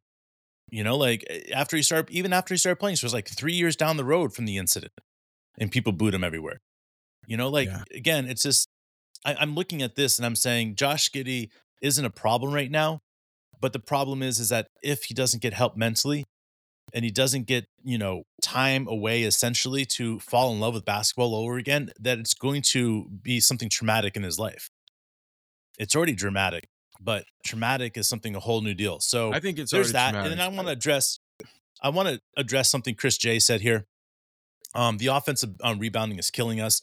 You 0.72 0.84
know, 0.84 0.98
like 0.98 1.26
eh, 1.30 1.42
after 1.54 1.76
he 1.76 1.84
started, 1.84 2.12
even 2.12 2.34
after 2.34 2.54
he 2.54 2.58
started 2.58 2.80
playing, 2.80 2.98
so 2.98 3.06
it 3.06 3.08
was 3.08 3.14
like 3.14 3.28
three 3.28 3.54
years 3.54 3.76
down 3.76 3.98
the 3.98 4.06
road 4.06 4.34
from 4.34 4.46
the 4.46 4.58
incident, 4.58 4.94
and 5.58 5.72
people 5.72 5.92
booed 5.92 6.14
him 6.14 6.24
everywhere. 6.24 6.60
You 7.28 7.38
know, 7.38 7.50
like 7.50 7.68
Yeah. 7.68 7.84
again, 7.94 8.28
it's 8.28 8.44
just 8.44 8.70
I, 9.26 9.36
I'm 9.40 9.56
looking 9.56 9.82
at 9.82 9.96
this 9.96 10.18
and 10.18 10.26
I'm 10.26 10.36
saying 10.36 10.76
Josh 10.76 11.10
Giddey 11.10 11.50
isn't 11.82 12.04
a 12.04 12.10
problem 12.10 12.54
right 12.54 12.72
now, 12.72 13.02
but 13.60 13.74
the 13.74 13.80
problem 13.80 14.22
is 14.22 14.40
is 14.40 14.50
that 14.50 14.68
if 14.82 15.06
he 15.06 15.14
doesn't 15.14 15.42
get 15.42 15.54
help 15.54 15.76
mentally, 15.78 16.26
and 16.94 17.06
he 17.06 17.12
doesn't 17.12 17.46
get 17.46 17.66
you 17.84 17.98
know 17.98 18.24
time 18.42 18.88
away 18.88 19.24
essentially 19.24 19.86
to 19.86 20.20
fall 20.20 20.52
in 20.54 20.60
love 20.60 20.74
with 20.74 20.86
basketball 20.86 21.36
over 21.36 21.58
again 21.58 21.92
that 22.00 22.20
it's 22.20 22.34
going 22.34 22.62
to 22.62 23.06
be 23.22 23.40
something 23.40 23.70
traumatic 23.70 24.16
in 24.16 24.24
his 24.24 24.40
life 24.40 24.70
it's 25.78 25.96
already 25.96 26.14
dramatic 26.14 26.68
but 27.00 27.26
traumatic 27.46 27.98
is 27.98 28.08
something 28.08 28.36
a 28.36 28.40
whole 28.40 28.62
new 28.62 28.74
deal. 28.74 29.00
So 29.00 29.34
I 29.34 29.40
think 29.40 29.58
it's 29.60 29.72
there's 29.72 29.92
that 29.94 30.12
traumatic, 30.12 30.32
and 30.32 30.40
then 30.40 30.46
i 30.46 30.54
want 30.56 30.68
to 30.68 30.74
address 30.74 31.20
i 31.82 31.90
want 31.90 32.10
to 32.10 32.20
address 32.36 32.70
something 32.70 32.96
chris 32.96 33.18
j 33.18 33.40
said 33.40 33.62
here. 33.62 33.86
Um 34.76 34.98
the 34.98 35.08
offensive 35.08 35.52
um, 35.64 35.80
rebounding 35.80 36.20
is 36.20 36.30
killing 36.30 36.60
us. 36.62 36.82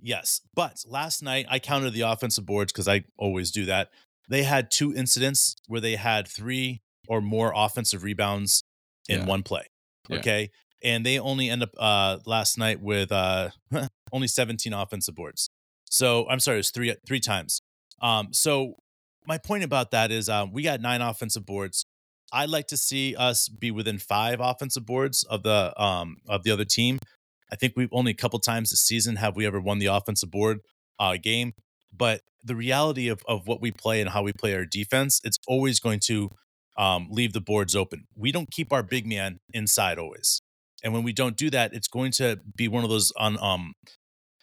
Yes 0.00 0.40
but 0.54 0.82
last 0.86 1.22
night 1.22 1.46
i 1.48 1.58
counted 1.58 1.92
the 1.92 2.00
offensive 2.02 2.44
boards 2.44 2.72
because 2.72 2.88
i 2.88 3.04
always 3.18 3.50
do 3.52 3.64
that. 3.66 3.90
They 4.28 4.42
had 4.44 4.70
two 4.70 4.94
incidents 4.94 5.56
where 5.66 5.80
they 5.80 5.96
had 5.96 6.26
three 6.26 6.80
or 7.08 7.20
more 7.20 7.52
offensive 7.54 8.02
rebounds 8.02 8.62
in 9.08 9.20
Yeah. 9.20 9.26
one 9.26 9.42
play 9.42 9.66
Yeah. 10.08 10.18
okay? 10.18 10.50
And 10.84 11.06
they 11.06 11.18
only 11.20 11.48
end 11.50 11.62
up 11.62 11.70
uh 11.78 12.18
last 12.26 12.58
night 12.58 12.80
with 12.80 13.12
uh 13.12 13.50
only 14.12 14.26
17 14.28 14.72
offensive 14.72 15.14
boards. 15.14 15.48
So 15.88 16.28
i'm 16.28 16.40
sorry 16.40 16.56
it 16.56 16.64
was 16.66 16.70
three 16.72 16.94
three 17.06 17.20
times. 17.20 17.60
Um 18.00 18.32
so 18.32 18.74
my 19.26 19.38
point 19.38 19.64
about 19.64 19.90
that 19.92 20.10
is 20.10 20.28
um, 20.28 20.52
we 20.52 20.62
got 20.62 20.80
nine 20.80 21.00
offensive 21.00 21.46
boards. 21.46 21.86
I'd 22.32 22.48
like 22.48 22.66
to 22.68 22.76
see 22.76 23.14
us 23.14 23.48
be 23.48 23.70
within 23.70 23.98
five 23.98 24.40
offensive 24.40 24.86
boards 24.86 25.22
of 25.24 25.42
the 25.42 25.72
um 25.80 26.16
of 26.28 26.42
the 26.44 26.50
other 26.50 26.64
team. 26.64 26.98
I 27.50 27.56
think 27.56 27.74
we've 27.76 27.92
only 27.92 28.12
a 28.12 28.14
couple 28.16 28.38
times 28.38 28.70
this 28.70 28.80
season 28.80 29.16
have 29.16 29.36
we 29.36 29.46
ever 29.46 29.60
won 29.60 29.78
the 29.78 29.86
offensive 29.86 30.30
board 30.30 30.60
uh 30.98 31.16
game 31.22 31.52
but 31.96 32.22
the 32.42 32.56
reality 32.56 33.08
of, 33.08 33.22
of 33.28 33.46
what 33.46 33.60
we 33.60 33.70
play 33.70 34.00
and 34.00 34.10
how 34.10 34.22
we 34.22 34.32
play 34.32 34.54
our 34.54 34.64
defense 34.64 35.20
it's 35.24 35.38
always 35.46 35.78
going 35.78 36.00
to 36.00 36.30
um, 36.78 37.08
leave 37.10 37.34
the 37.34 37.40
boards 37.40 37.76
open. 37.76 38.06
We 38.16 38.32
don't 38.32 38.50
keep 38.50 38.72
our 38.72 38.82
big 38.82 39.06
man 39.06 39.40
inside 39.52 39.98
always 39.98 40.40
and 40.82 40.94
when 40.94 41.02
we 41.02 41.12
don't 41.12 41.36
do 41.36 41.50
that 41.50 41.74
it's 41.74 41.88
going 41.88 42.12
to 42.12 42.40
be 42.56 42.68
one 42.68 42.84
of 42.84 42.90
those 42.90 43.12
on 43.18 43.38
um 43.42 43.74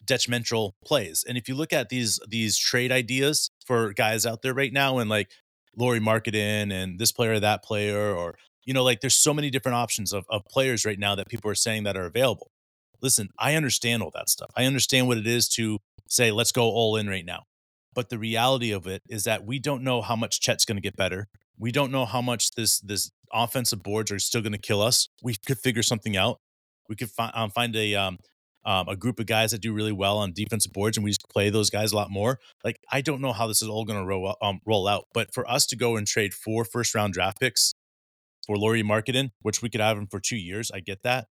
detrimental 0.10 0.76
plays. 0.84 1.24
And 1.28 1.38
if 1.38 1.48
you 1.48 1.56
look 1.56 1.72
at 1.72 1.90
these 1.90 2.20
these 2.28 2.58
trade 2.58 2.92
ideas 2.92 3.52
for 3.66 3.94
guys 3.94 4.26
out 4.26 4.42
there 4.42 4.54
right 4.54 4.74
now 4.74 4.98
and 4.98 5.10
like 5.10 5.30
Lauri 5.78 6.00
Markkanen 6.00 6.74
and 6.74 7.00
this 7.00 7.12
player 7.12 7.40
that 7.40 7.64
player 7.64 8.14
or 8.14 8.36
you 8.66 8.74
know 8.74 8.84
like 8.84 9.02
there's 9.02 9.16
so 9.16 9.34
many 9.34 9.50
different 9.52 9.76
options 9.76 10.12
of, 10.12 10.26
of 10.30 10.44
players 10.46 10.84
right 10.84 10.98
now 11.00 11.14
that 11.16 11.30
people 11.30 11.50
are 11.50 11.56
saying 11.56 11.84
that 11.84 11.96
are 11.96 12.06
available. 12.06 12.52
Listen 13.02 13.30
I 13.38 13.56
understand 13.56 14.02
all 14.02 14.12
that 14.16 14.30
stuff. 14.30 14.50
I 14.58 14.66
understand 14.66 15.08
what 15.08 15.20
it 15.20 15.28
is 15.28 15.48
to 15.50 15.78
say 16.08 16.32
let's 16.32 16.52
go 16.52 16.64
all 16.64 16.96
in 16.98 17.08
right 17.08 17.26
now. 17.26 17.44
But 17.94 18.10
the 18.10 18.18
reality 18.18 18.72
of 18.72 18.88
it 18.88 19.04
is 19.08 19.24
that 19.26 19.46
we 19.46 19.60
don't 19.60 19.84
know 19.84 20.02
how 20.02 20.16
much 20.16 20.42
Chet's 20.42 20.66
going 20.66 20.78
to 20.78 20.82
get 20.82 20.96
better. 20.96 21.28
We 21.58 21.72
don't 21.72 21.92
know 21.92 22.06
how 22.06 22.22
much 22.22 22.52
this 22.52 22.80
this 22.80 23.12
offensive 23.32 23.84
boards 23.84 24.12
are 24.12 24.20
still 24.20 24.42
going 24.42 24.54
to 24.54 24.58
kill 24.58 24.82
us. 24.82 25.08
We 25.22 25.36
could 25.46 25.60
figure 25.60 25.84
something 25.84 26.18
out. 26.18 26.40
We 26.88 26.96
could 26.96 27.12
fi- 27.12 27.32
um, 27.36 27.52
find 27.52 27.76
a 27.76 27.94
um, 27.94 28.18
um, 28.66 28.88
a 28.88 28.96
group 28.96 29.20
of 29.20 29.26
guys 29.26 29.52
that 29.52 29.62
do 29.62 29.74
really 29.74 29.92
well 29.92 30.18
on 30.18 30.34
defensive 30.34 30.74
boards, 30.74 30.98
and 30.98 31.04
we 31.04 31.12
just 31.12 31.28
play 31.30 31.50
those 31.50 31.70
guys 31.70 31.92
a 31.92 31.96
lot 31.96 32.12
more. 32.12 32.40
Like 32.64 32.80
I 32.92 33.02
don't 33.02 33.22
know 33.22 33.34
how 33.34 33.48
this 33.48 33.62
is 33.62 33.70
all 33.70 33.86
going 33.86 34.00
to 34.00 34.06
roll 34.06 34.36
um, 34.42 34.60
roll 34.66 34.88
out, 34.88 35.06
but 35.14 35.34
for 35.34 35.50
us 35.50 35.66
to 35.68 35.76
go 35.76 35.96
and 35.96 36.06
trade 36.06 36.34
four 36.34 36.66
first 36.66 36.94
round 36.94 37.14
draft 37.14 37.40
picks 37.40 37.74
for 38.46 38.58
Lauri 38.58 38.84
Markkanen, 38.84 39.32
which 39.42 39.62
we 39.62 39.70
could 39.70 39.82
have 39.82 39.98
him 39.98 40.08
for 40.08 40.20
two 40.20 40.38
years, 40.38 40.72
I 40.72 40.80
get 40.80 41.04
that. 41.04 41.28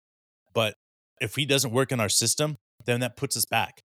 But 0.53 0.75
if 1.21 1.36
he 1.36 1.45
doesn't 1.45 1.71
work 1.71 1.91
in 1.91 1.99
our 1.99 2.09
system, 2.09 2.57
then 2.86 2.99
that 2.99 3.15
puts 3.15 3.38
us 3.38 3.45
back 3.45 3.83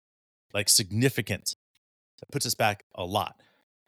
like 0.53 0.69
significant. 0.69 1.55
That 2.21 2.31
puts 2.31 2.47
us 2.47 2.55
back 2.55 2.85
a 2.95 3.05
lot. 3.05 3.41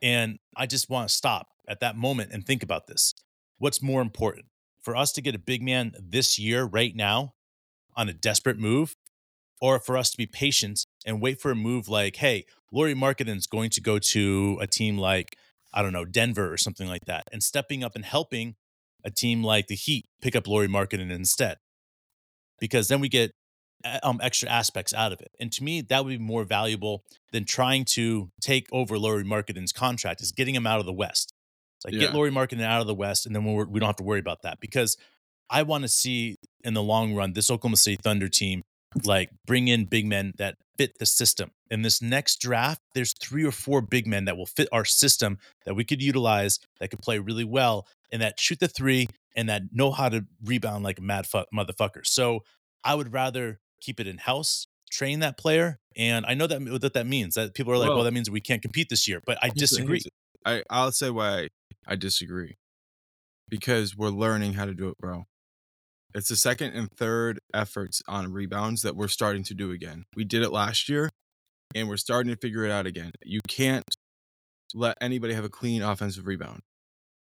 And 0.02 0.38
I 0.56 0.66
just 0.66 0.90
want 0.90 1.08
to 1.08 1.14
stop 1.14 1.48
at 1.68 1.80
that 1.80 1.96
moment 1.96 2.30
and 2.32 2.44
think 2.44 2.62
about 2.62 2.86
this. 2.86 3.14
What's 3.58 3.82
more 3.82 4.02
important 4.02 4.46
for 4.82 4.96
us 4.96 5.12
to 5.12 5.22
get 5.22 5.34
a 5.34 5.38
big 5.38 5.62
man 5.62 5.92
this 6.00 6.38
year, 6.38 6.64
right 6.64 6.94
now, 6.94 7.34
on 7.96 8.08
a 8.08 8.12
desperate 8.12 8.58
move, 8.58 8.96
or 9.60 9.78
for 9.80 9.96
us 9.96 10.10
to 10.10 10.16
be 10.16 10.26
patient 10.26 10.86
and 11.06 11.20
wait 11.20 11.40
for 11.40 11.50
a 11.50 11.56
move 11.56 11.88
like, 11.88 12.16
hey, 12.16 12.44
Lauri 12.72 12.94
Markkanen's 12.94 13.46
going 13.46 13.70
to 13.70 13.80
go 13.80 13.98
to 13.98 14.58
a 14.60 14.66
team 14.66 14.98
like, 14.98 15.36
I 15.72 15.82
don't 15.82 15.92
know, 15.92 16.04
Denver 16.04 16.52
or 16.52 16.56
something 16.56 16.88
like 16.88 17.04
that, 17.06 17.24
and 17.32 17.42
stepping 17.42 17.82
up 17.84 17.94
and 17.94 18.04
helping 18.04 18.56
a 19.04 19.10
team 19.10 19.42
like 19.42 19.66
the 19.66 19.74
Heat 19.74 20.06
pick 20.22 20.34
up 20.34 20.46
Lauri 20.46 20.68
Markkanen 20.68 21.10
instead? 21.10 21.58
Because 22.58 22.88
then 22.88 23.00
we 23.00 23.08
get 23.08 23.32
uh, 23.84 23.98
um, 24.02 24.20
extra 24.22 24.48
aspects 24.48 24.94
out 24.94 25.12
of 25.12 25.20
it. 25.20 25.30
And 25.38 25.52
to 25.52 25.62
me, 25.62 25.82
that 25.82 26.04
would 26.04 26.10
be 26.10 26.18
more 26.18 26.44
valuable 26.44 27.04
than 27.32 27.44
trying 27.44 27.84
to 27.94 28.30
take 28.40 28.66
over 28.72 28.98
Lauri 28.98 29.24
Markkanen's 29.24 29.72
contract, 29.72 30.20
is 30.20 30.32
getting 30.32 30.54
him 30.54 30.66
out 30.66 30.80
of 30.80 30.86
the 30.86 30.92
West. 30.92 31.32
It's 31.76 31.84
like 31.84 31.94
Yeah. 31.94 32.06
get 32.06 32.14
Lauri 32.14 32.30
Markkanen 32.30 32.62
out 32.62 32.80
of 32.80 32.86
the 32.86 32.94
West, 32.94 33.26
and 33.26 33.34
then 33.34 33.44
we're, 33.44 33.66
we 33.66 33.80
don't 33.80 33.88
have 33.88 33.96
to 33.96 34.04
worry 34.04 34.20
about 34.20 34.42
that. 34.42 34.58
Because 34.60 34.96
I 35.50 35.62
want 35.62 35.82
to 35.82 35.88
see 35.88 36.36
in 36.62 36.74
the 36.74 36.82
long 36.82 37.14
run 37.14 37.34
this 37.34 37.50
Oklahoma 37.50 37.76
City 37.76 37.98
Thunder 38.02 38.28
team 38.28 38.62
like 39.04 39.30
bring 39.46 39.68
in 39.68 39.86
big 39.86 40.06
men 40.06 40.32
that 40.38 40.56
fit 40.76 40.98
the 40.98 41.06
system. 41.06 41.50
In 41.70 41.82
this 41.82 42.00
next 42.02 42.40
draft, 42.40 42.80
there's 42.94 43.14
three 43.14 43.44
or 43.44 43.50
four 43.50 43.80
big 43.80 44.06
men 44.06 44.24
that 44.26 44.36
will 44.36 44.46
fit 44.46 44.68
our 44.72 44.84
system 44.84 45.38
that 45.64 45.74
we 45.74 45.84
could 45.84 46.02
utilize 46.02 46.58
that 46.80 46.90
could 46.90 47.00
play 47.00 47.18
really 47.18 47.44
well 47.44 47.86
and 48.12 48.22
that 48.22 48.38
shoot 48.38 48.60
the 48.60 48.68
three 48.68 49.08
and 49.34 49.48
that 49.48 49.62
know 49.72 49.90
how 49.90 50.08
to 50.08 50.24
rebound 50.44 50.84
like 50.84 50.98
a 50.98 51.02
mad 51.02 51.26
fuck 51.26 51.46
motherfucker. 51.54 52.06
So 52.06 52.40
I 52.84 52.94
would 52.94 53.12
rather 53.12 53.60
keep 53.80 53.98
it 53.98 54.06
in 54.06 54.18
house, 54.18 54.66
train 54.90 55.20
that 55.20 55.36
player, 55.36 55.80
and 55.96 56.24
I 56.26 56.34
know 56.34 56.46
that 56.46 56.62
what 56.62 56.92
that 56.92 57.06
means. 57.06 57.34
That 57.34 57.54
people 57.54 57.72
are 57.72 57.78
like, 57.78 57.88
well, 57.88 57.98
Well- 57.98 58.04
that 58.04 58.14
means 58.14 58.30
we 58.30 58.40
can't 58.40 58.62
compete 58.62 58.88
this 58.88 59.08
year. 59.08 59.20
But 59.24 59.38
I 59.42 59.48
disagree. 59.48 60.02
I 60.44 60.62
I'll 60.70 60.92
say 60.92 61.10
why 61.10 61.38
I, 61.38 61.48
I 61.86 61.96
disagree. 61.96 62.58
Because 63.48 63.96
we're 63.96 64.08
learning 64.08 64.54
how 64.54 64.64
to 64.64 64.74
do 64.74 64.88
it, 64.88 64.98
bro. 64.98 65.26
It's 66.14 66.28
the 66.28 66.36
second 66.36 66.72
and 66.74 66.88
third 66.96 67.40
efforts 67.52 68.00
on 68.06 68.32
rebounds 68.32 68.82
that 68.82 68.94
we're 68.94 69.08
starting 69.08 69.42
to 69.44 69.54
do 69.54 69.70
again. 69.72 70.04
We 70.14 70.24
did 70.24 70.42
it 70.42 70.50
last 70.52 70.88
year 70.88 71.10
and 71.74 71.88
we're 71.88 71.96
starting 71.96 72.32
to 72.32 72.38
figure 72.38 72.64
it 72.64 72.70
out 72.70 72.86
again. 72.86 73.10
You 73.24 73.40
can't 73.48 73.84
let 74.74 74.96
anybody 75.00 75.34
have 75.34 75.44
a 75.44 75.48
clean 75.48 75.82
offensive 75.82 76.26
rebound. 76.26 76.60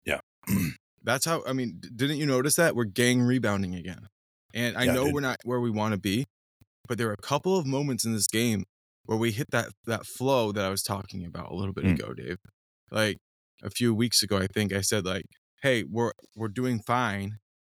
Yeah. 0.06 0.19
That's 1.04 1.26
how 1.26 1.43
I 1.48 1.54
mean, 1.54 1.80
didn't 1.96 2.17
you 2.17 2.26
notice 2.26 2.56
that? 2.56 2.76
We're 2.76 2.84
gang 2.86 3.22
rebounding 3.22 3.76
again. 3.76 4.08
And 4.54 4.78
I 4.78 4.84
Yeah, 4.84 4.93
know 4.93 5.06
dude. 5.06 5.13
we're 5.13 5.19
not 5.22 5.38
where 5.43 5.60
we 5.60 5.69
want 5.69 5.93
to 5.93 6.00
be, 6.00 6.26
but 6.88 6.98
there 6.98 7.10
are 7.10 7.13
a 7.13 7.17
couple 7.17 7.58
of 7.58 7.65
moments 7.65 8.06
in 8.06 8.13
this 8.13 8.28
game 8.28 8.63
where 9.06 9.17
we 9.17 9.32
hit 9.32 9.48
that 9.52 9.69
that 9.86 10.06
flow 10.06 10.52
that 10.52 10.63
I 10.65 10.69
was 10.69 10.84
talking 10.84 11.26
about 11.26 11.52
a 11.52 11.56
little 11.56 11.74
bit 11.74 11.86
Mm. 11.86 11.93
ago, 12.00 12.13
Dave. 12.13 12.38
Like 12.91 13.17
a 13.62 13.69
few 13.69 13.93
weeks 13.93 14.22
ago, 14.24 14.38
I 14.38 14.48
think 14.48 14.72
I 14.74 14.82
said 14.82 15.06
like, 15.06 15.26
"Hey, 15.62 15.84
we're 15.84 16.12
we're 16.36 16.48
doing 16.50 16.82
fine, 16.86 17.38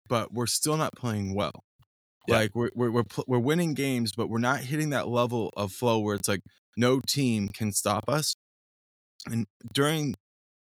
but 0.09 0.33
we're 0.33 0.47
still 0.47 0.77
not 0.77 0.95
playing 0.95 1.35
well. 1.35 1.65
Yeah. 2.27 2.37
Like 2.37 2.55
we're 2.55 2.71
we're 2.75 2.91
we're, 2.91 3.05
pl- 3.05 3.25
we're 3.27 3.39
winning 3.39 3.75
games, 3.75 4.13
but 4.17 4.29
we're 4.29 4.39
not 4.39 4.61
hitting 4.61 4.91
that 4.91 5.09
level 5.09 5.53
of 5.57 5.73
flow 5.73 5.99
where 5.99 6.15
it's 6.15 6.29
like 6.29 6.41
no 6.77 7.01
team 7.07 7.49
can 7.49 7.73
stop 7.73 8.09
us." 8.09 8.35
And 9.27 9.47
during 9.73 10.15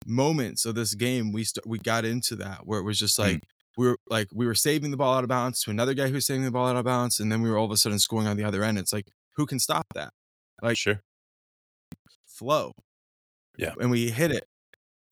moments 0.05 0.65
of 0.65 0.75
this 0.75 0.93
game, 0.95 1.31
we 1.31 1.43
st- 1.43 1.65
we 1.65 1.79
got 1.79 2.05
into 2.05 2.35
that 2.37 2.65
where 2.65 2.79
it 2.79 2.83
was 2.83 2.99
just 2.99 3.17
mm. 3.17 3.23
like 3.23 3.43
we 3.77 3.87
were 3.87 3.97
like 4.09 4.27
we 4.33 4.45
were 4.45 4.55
saving 4.55 4.91
the 4.91 4.97
ball 4.97 5.15
out 5.15 5.23
of 5.23 5.29
bounds 5.29 5.61
to 5.63 5.71
another 5.71 5.93
guy 5.93 6.07
who 6.07 6.13
was 6.13 6.25
saving 6.25 6.43
the 6.43 6.51
ball 6.51 6.67
out 6.67 6.75
of 6.75 6.85
bounds, 6.85 7.19
and 7.19 7.31
then 7.31 7.41
we 7.41 7.49
were 7.49 7.57
all 7.57 7.65
of 7.65 7.71
a 7.71 7.77
sudden 7.77 7.99
scoring 7.99 8.27
on 8.27 8.37
the 8.37 8.43
other 8.43 8.63
end. 8.63 8.77
It's 8.77 8.93
like 8.93 9.07
who 9.35 9.45
can 9.45 9.59
stop 9.59 9.87
that? 9.95 10.13
Like 10.61 10.77
sure. 10.77 11.01
flow. 12.25 12.73
Yeah. 13.57 13.73
And 13.79 13.91
we 13.91 14.09
hit 14.09 14.31
it. 14.31 14.45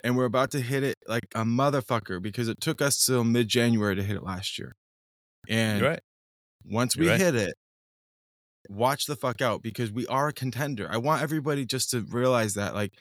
And 0.03 0.15
we're 0.15 0.25
about 0.25 0.51
to 0.51 0.61
hit 0.61 0.83
it 0.83 0.95
like 1.07 1.27
a 1.33 1.43
motherfucker 1.43 2.21
because 2.21 2.47
it 2.47 2.61
took 2.61 2.81
us 2.81 3.05
till 3.05 3.23
mid 3.23 3.47
January 3.47 3.95
to 3.95 4.03
hit 4.03 4.15
it 4.15 4.23
last 4.23 4.59
year. 4.59 4.75
And 5.49 5.81
right. 5.81 5.99
once 6.65 6.95
You're 6.95 7.05
we 7.05 7.11
right. 7.11 7.19
hit 7.19 7.35
it, 7.35 7.53
watch 8.69 9.05
the 9.05 9.15
fuck 9.15 9.41
out 9.41 9.61
because 9.61 9.91
we 9.91 10.05
are 10.07 10.27
a 10.27 10.33
contender. 10.33 10.87
I 10.91 10.97
want 10.97 11.21
everybody 11.21 11.65
just 11.65 11.91
to 11.91 12.01
realize 12.01 12.53
that. 12.55 12.75
Like, 12.75 12.93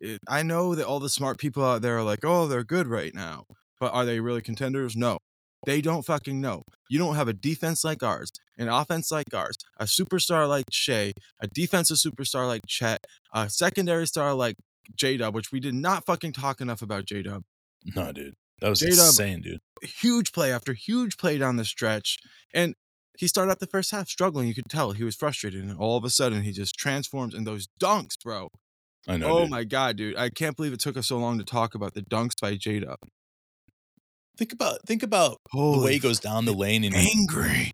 it, 0.00 0.20
I 0.28 0.42
know 0.42 0.74
that 0.74 0.86
all 0.86 1.00
the 1.00 1.08
smart 1.08 1.38
people 1.38 1.64
out 1.64 1.82
there 1.82 1.98
are 1.98 2.02
like, 2.02 2.24
oh, 2.24 2.46
they're 2.46 2.64
good 2.64 2.86
right 2.86 3.14
now. 3.14 3.44
But 3.80 3.92
are 3.92 4.04
they 4.04 4.20
really 4.20 4.42
contenders? 4.42 4.96
No. 4.96 5.18
They 5.66 5.80
don't 5.80 6.04
fucking 6.04 6.40
know. 6.40 6.62
You 6.90 6.98
don't 6.98 7.14
have 7.14 7.28
a 7.28 7.32
defense 7.32 7.84
like 7.84 8.02
ours, 8.02 8.30
an 8.58 8.68
offense 8.68 9.10
like 9.10 9.32
ours, 9.32 9.56
a 9.78 9.84
superstar 9.84 10.48
like 10.48 10.66
Shai, 10.70 11.14
a 11.40 11.46
defensive 11.46 11.96
superstar 11.96 12.46
like 12.46 12.62
Chet, 12.66 13.04
a 13.32 13.48
secondary 13.48 14.06
star 14.06 14.34
like 14.34 14.56
J 14.96 15.16
Dub, 15.16 15.34
which 15.34 15.50
we 15.52 15.60
did 15.60 15.74
not 15.74 16.04
fucking 16.06 16.32
talk 16.32 16.60
enough 16.60 16.82
about 16.82 17.04
J 17.06 17.22
Dub. 17.22 17.42
No, 17.94 18.12
dude. 18.12 18.34
That 18.60 18.70
was 18.70 18.80
J-Dub- 18.80 19.06
insane, 19.06 19.42
dude. 19.42 19.58
Huge 19.82 20.32
play 20.32 20.52
after 20.52 20.72
huge 20.72 21.16
play 21.18 21.36
down 21.38 21.56
the 21.56 21.64
stretch. 21.64 22.18
And 22.54 22.74
he 23.18 23.26
started 23.26 23.50
out 23.50 23.58
the 23.58 23.66
first 23.66 23.90
half 23.90 24.08
struggling. 24.08 24.46
You 24.48 24.54
could 24.54 24.70
tell 24.70 24.92
he 24.92 25.04
was 25.04 25.16
frustrated. 25.16 25.62
And 25.64 25.76
all 25.76 25.96
of 25.98 26.04
a 26.04 26.08
sudden, 26.10 26.42
he 26.42 26.52
just 26.52 26.76
transforms 26.76 27.34
in 27.34 27.44
those 27.44 27.66
dunks, 27.82 28.14
bro. 28.22 28.48
I 29.08 29.16
know. 29.18 29.28
oh 29.28 29.40
dude. 29.42 29.50
my 29.50 29.64
God, 29.64 29.96
dude. 29.96 30.16
I 30.16 30.30
can't 30.30 30.56
believe 30.56 30.72
it 30.72 30.80
took 30.80 30.96
us 30.96 31.08
so 31.08 31.18
long 31.18 31.36
to 31.38 31.44
talk 31.44 31.74
about 31.74 31.94
the 31.94 32.02
dunks 32.02 32.40
by 32.40 32.54
J 32.54 32.80
Dub. 32.80 32.96
Think 34.38 34.52
about 34.52 34.78
think 34.86 35.02
about 35.02 35.38
the 35.52 35.82
way 35.84 35.92
he 35.94 35.98
goes 35.98 36.18
down 36.20 36.44
the 36.44 36.52
lane 36.54 36.84
and 36.84 36.94
angry. 36.94 37.72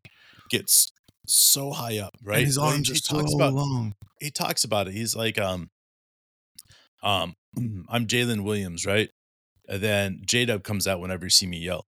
gets 0.51 0.91
so 1.27 1.71
high 1.71 1.99
up, 1.99 2.17
right? 2.23 2.39
And 2.39 2.47
his 2.47 2.59
Well, 2.59 2.69
he- 2.69 2.73
arms 2.75 2.89
he, 2.89 2.95
are 2.95 2.97
so 2.97 3.21
talks 3.21 3.35
about 3.35 3.53
long. 3.55 3.95
he 4.19 4.31
talks 4.31 4.65
about 4.65 4.89
it. 4.89 4.95
He's 4.95 5.15
like, 5.15 5.39
um, 5.39 5.71
um, 7.03 7.35
I'm 7.89 8.07
Jalen 8.07 8.45
Williams, 8.45 8.87
right? 8.87 9.11
And 9.69 9.81
then 9.81 10.23
J 10.25 10.45
Dub 10.47 10.63
comes 10.63 10.87
out 10.87 11.01
whenever 11.01 11.27
you 11.27 11.31
see 11.31 11.47
me 11.47 11.59
yell, 11.59 11.87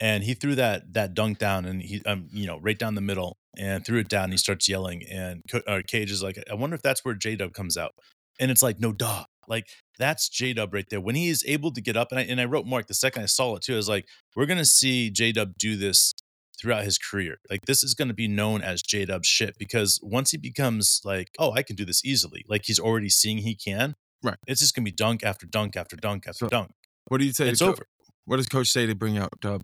and 0.00 0.24
he 0.24 0.34
threw 0.34 0.54
that 0.54 0.94
that 0.94 1.14
dunk 1.14 1.38
down, 1.38 1.64
and 1.64 1.82
he, 1.82 2.02
um, 2.06 2.28
you 2.32 2.46
know, 2.46 2.58
right 2.58 2.78
down 2.78 2.94
the 2.94 3.00
middle, 3.00 3.36
and 3.56 3.84
threw 3.84 3.98
it 3.98 4.08
down. 4.08 4.24
And 4.24 4.32
he 4.32 4.38
starts 4.38 4.68
yelling, 4.68 5.04
and 5.10 5.42
Co- 5.50 5.62
uh, 5.66 5.82
Cage 5.86 6.10
is 6.10 6.22
like, 6.22 6.42
I 6.50 6.54
wonder 6.54 6.74
if 6.74 6.82
that's 6.82 7.04
where 7.04 7.14
J 7.14 7.36
Dub 7.36 7.52
comes 7.52 7.76
out, 7.76 7.92
and 8.40 8.50
it's 8.50 8.62
like, 8.62 8.80
no, 8.80 8.92
duh, 8.92 9.24
like 9.46 9.68
that's 9.98 10.28
J 10.28 10.54
Dub 10.54 10.72
right 10.72 10.86
there. 10.88 11.00
When 11.00 11.14
he 11.14 11.28
is 11.28 11.44
able 11.46 11.72
to 11.72 11.80
get 11.80 11.96
up, 11.96 12.08
and 12.10 12.18
I 12.18 12.22
and 12.22 12.40
I 12.40 12.44
wrote 12.46 12.66
Mark 12.66 12.86
the 12.86 12.94
second 12.94 13.22
I 13.22 13.26
saw 13.26 13.56
it 13.56 13.62
too. 13.62 13.74
I 13.74 13.76
was 13.76 13.88
like, 13.88 14.06
we're 14.34 14.46
gonna 14.46 14.64
see 14.64 15.10
J 15.10 15.32
Dub 15.32 15.58
do 15.58 15.76
this 15.76 16.14
throughout 16.60 16.84
his 16.84 16.98
career. 16.98 17.38
Like 17.48 17.66
this 17.66 17.82
is 17.84 17.94
going 17.94 18.08
to 18.08 18.14
be 18.14 18.28
known 18.28 18.62
as 18.62 18.82
J 18.82 19.04
Dub 19.04 19.24
shit 19.24 19.56
because 19.58 20.00
once 20.02 20.32
he 20.32 20.38
becomes 20.38 21.00
like, 21.04 21.30
oh, 21.38 21.52
I 21.52 21.62
can 21.62 21.76
do 21.76 21.84
this 21.84 22.04
easily, 22.04 22.44
like 22.48 22.64
he's 22.66 22.80
already 22.80 23.08
seeing 23.08 23.38
he 23.38 23.54
can. 23.54 23.94
Right. 24.22 24.36
It's 24.46 24.60
just 24.60 24.74
gonna 24.74 24.84
be 24.84 24.92
dunk 24.92 25.22
after 25.24 25.46
dunk 25.46 25.76
after 25.76 25.96
dunk 25.96 26.26
after 26.26 26.46
So- 26.46 26.48
dunk. 26.48 26.72
What 27.06 27.18
do 27.18 27.24
you 27.26 27.32
say? 27.32 27.48
It's 27.48 27.60
to 27.60 27.66
Co- 27.66 27.70
over. 27.72 27.86
What 28.26 28.36
does 28.36 28.48
coach 28.48 28.68
say 28.68 28.84
to 28.86 28.94
bring 28.94 29.16
out 29.16 29.30
Dub? 29.40 29.62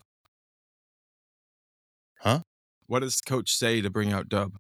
Huh? 2.21 2.41
What 2.87 3.01
does 3.01 3.21
coach 3.21 3.51
say 3.55 3.81
to 3.81 3.91
bring 3.91 4.13
out 4.13 4.29
Dub? 4.29 4.53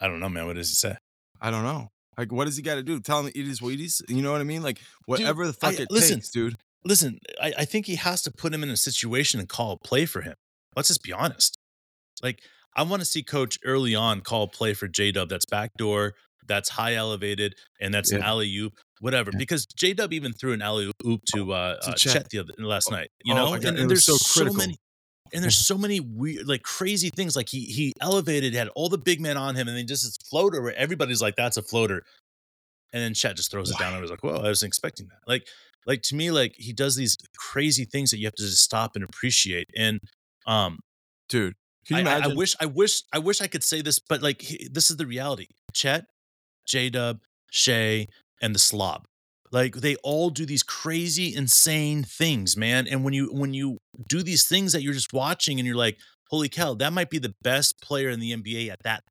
I 0.00 0.08
don't 0.08 0.20
know, 0.20 0.28
man. 0.28 0.46
What 0.46 0.56
does 0.56 0.68
he 0.68 0.74
say? 0.74 0.96
I 1.40 1.50
don't 1.50 1.62
know. 1.64 1.88
Like, 2.18 2.30
what 2.30 2.44
does 2.44 2.56
he 2.56 2.62
got 2.62 2.74
to 2.74 2.82
do? 2.82 3.00
Tell 3.00 3.20
him 3.20 3.28
it 3.28 3.36
is 3.36 3.60
Wheaties? 3.60 4.02
You 4.08 4.20
know 4.20 4.32
what 4.32 4.40
I 4.40 4.44
mean? 4.44 4.62
Like, 4.62 4.80
whatever 5.06 5.46
the 5.46 5.52
fuck 5.54 5.78
I- 5.78 5.82
it 5.84 5.90
listen. 5.90 6.16
takes, 6.16 6.30
dude. 6.30 6.56
Listen, 6.84 7.18
I, 7.40 7.52
I 7.60 7.64
think 7.64 7.86
he 7.86 7.94
has 7.94 8.22
to 8.22 8.30
put 8.32 8.52
him 8.52 8.62
in 8.62 8.68
a 8.68 8.76
situation 8.76 9.38
and 9.40 9.48
call 9.48 9.72
a 9.72 9.78
play 9.78 10.04
for 10.04 10.20
him. 10.20 10.34
Let's 10.76 10.88
just 10.88 11.02
be 11.02 11.12
honest. 11.12 11.56
Like, 12.22 12.40
I 12.76 12.82
want 12.82 13.00
to 13.00 13.06
see 13.06 13.22
coach 13.22 13.58
early 13.64 13.94
on 13.94 14.20
call 14.20 14.42
a 14.44 14.48
play 14.48 14.74
for 14.74 14.88
J 14.88 15.12
Dub 15.12 15.28
that's 15.28 15.46
backdoor, 15.46 16.14
that's 16.52 16.68
high 16.68 16.94
elevated, 16.94 17.54
and 17.80 17.92
that's 17.94 18.12
an 18.12 18.20
Yeah. 18.20 18.28
alley 18.28 18.56
oop, 18.56 18.74
whatever. 19.00 19.30
Yeah. 19.32 19.38
Because 19.38 19.66
J 19.66 19.92
Dub 19.94 20.12
even 20.12 20.32
threw 20.32 20.52
an 20.52 20.62
alley 20.62 20.90
oop 21.06 21.20
to 21.34 21.52
uh, 21.52 21.80
To 21.80 21.90
uh, 21.90 21.94
Chet. 21.94 22.12
Chet 22.12 22.28
the 22.30 22.38
other 22.40 22.52
last 22.58 22.88
Oh, 22.90 22.96
night. 22.96 23.10
You 23.24 23.34
oh 23.34 23.36
know, 23.36 23.54
and, 23.54 23.64
and 23.78 23.90
there's 23.90 24.04
so 24.06 24.16
so, 24.16 24.44
many. 24.52 24.76
And 25.34 25.42
there's 25.42 25.56
so 25.56 25.78
many 25.78 25.98
weird, 25.98 26.46
like 26.46 26.62
crazy 26.62 27.08
things. 27.08 27.34
Like 27.36 27.48
he 27.48 27.60
he 27.64 27.92
elevated, 28.00 28.52
had 28.54 28.68
all 28.74 28.88
the 28.90 28.98
big 28.98 29.18
men 29.20 29.36
on 29.38 29.54
him, 29.54 29.66
and 29.68 29.76
then 29.76 29.86
just 29.86 30.02
his 30.04 30.16
floater 30.28 30.60
where 30.60 30.74
everybody's 30.76 31.22
like, 31.22 31.36
"That's 31.36 31.56
a 31.56 31.62
floater," 31.62 32.02
and 32.92 33.02
then 33.02 33.14
Chet 33.14 33.36
just 33.36 33.50
throws 33.50 33.70
it 33.70 33.78
down. 33.78 33.94
I 33.94 34.00
was 34.00 34.10
like, 34.10 34.22
"Whoa!" 34.22 34.36
I 34.36 34.42
wasn't 34.42 34.68
expecting 34.68 35.08
that. 35.08 35.20
Like, 35.26 35.46
like 35.86 36.02
to 36.02 36.14
me, 36.16 36.30
like 36.30 36.54
he 36.58 36.74
does 36.74 36.96
these 36.96 37.16
crazy 37.38 37.86
things 37.86 38.10
that 38.10 38.18
you 38.18 38.26
have 38.26 38.34
to 38.34 38.42
just 38.42 38.62
stop 38.62 38.94
and 38.94 39.02
appreciate. 39.02 39.68
And 39.74 40.00
um, 40.46 40.80
Dude, 41.30 41.54
can 41.86 42.04
you 42.04 42.10
I, 42.10 42.18
I- 42.18 42.24
I 42.24 42.34
wish, 42.34 42.54
I 42.60 42.66
wish, 42.66 43.02
I 43.12 43.18
wish 43.18 43.40
I 43.40 43.46
could 43.46 43.64
say 43.64 43.80
this, 43.80 43.98
but 43.98 44.20
like 44.20 44.42
he- 44.42 44.68
this 44.70 44.90
is 44.90 44.98
the 44.98 45.06
reality. 45.06 45.46
Chet, 45.72 46.04
J 46.66 46.90
Dub, 46.90 47.20
Shai, 47.50 48.06
and 48.40 48.54
the 48.54 48.58
Slob. 48.58 49.06
Like 49.50 49.76
they 49.76 49.96
all 49.96 50.30
do 50.30 50.46
these 50.46 50.62
crazy, 50.62 51.34
insane 51.34 52.02
things, 52.04 52.56
man. 52.56 52.86
And 52.88 53.04
when 53.04 53.12
you 53.14 53.32
when 53.32 53.54
you 53.54 53.78
do 54.08 54.22
these 54.22 54.46
things 54.46 54.72
that 54.72 54.82
you're 54.82 54.94
just 54.94 55.12
watching 55.12 55.58
and 55.58 55.66
you're 55.66 55.76
like, 55.76 55.98
holy 56.30 56.48
cow, 56.48 56.74
that 56.74 56.92
might 56.92 57.10
be 57.10 57.18
the 57.18 57.34
best 57.42 57.80
player 57.82 58.08
in 58.08 58.20
the 58.20 58.32
NBA 58.32 58.70
at 58.70 58.82
that 58.84 59.04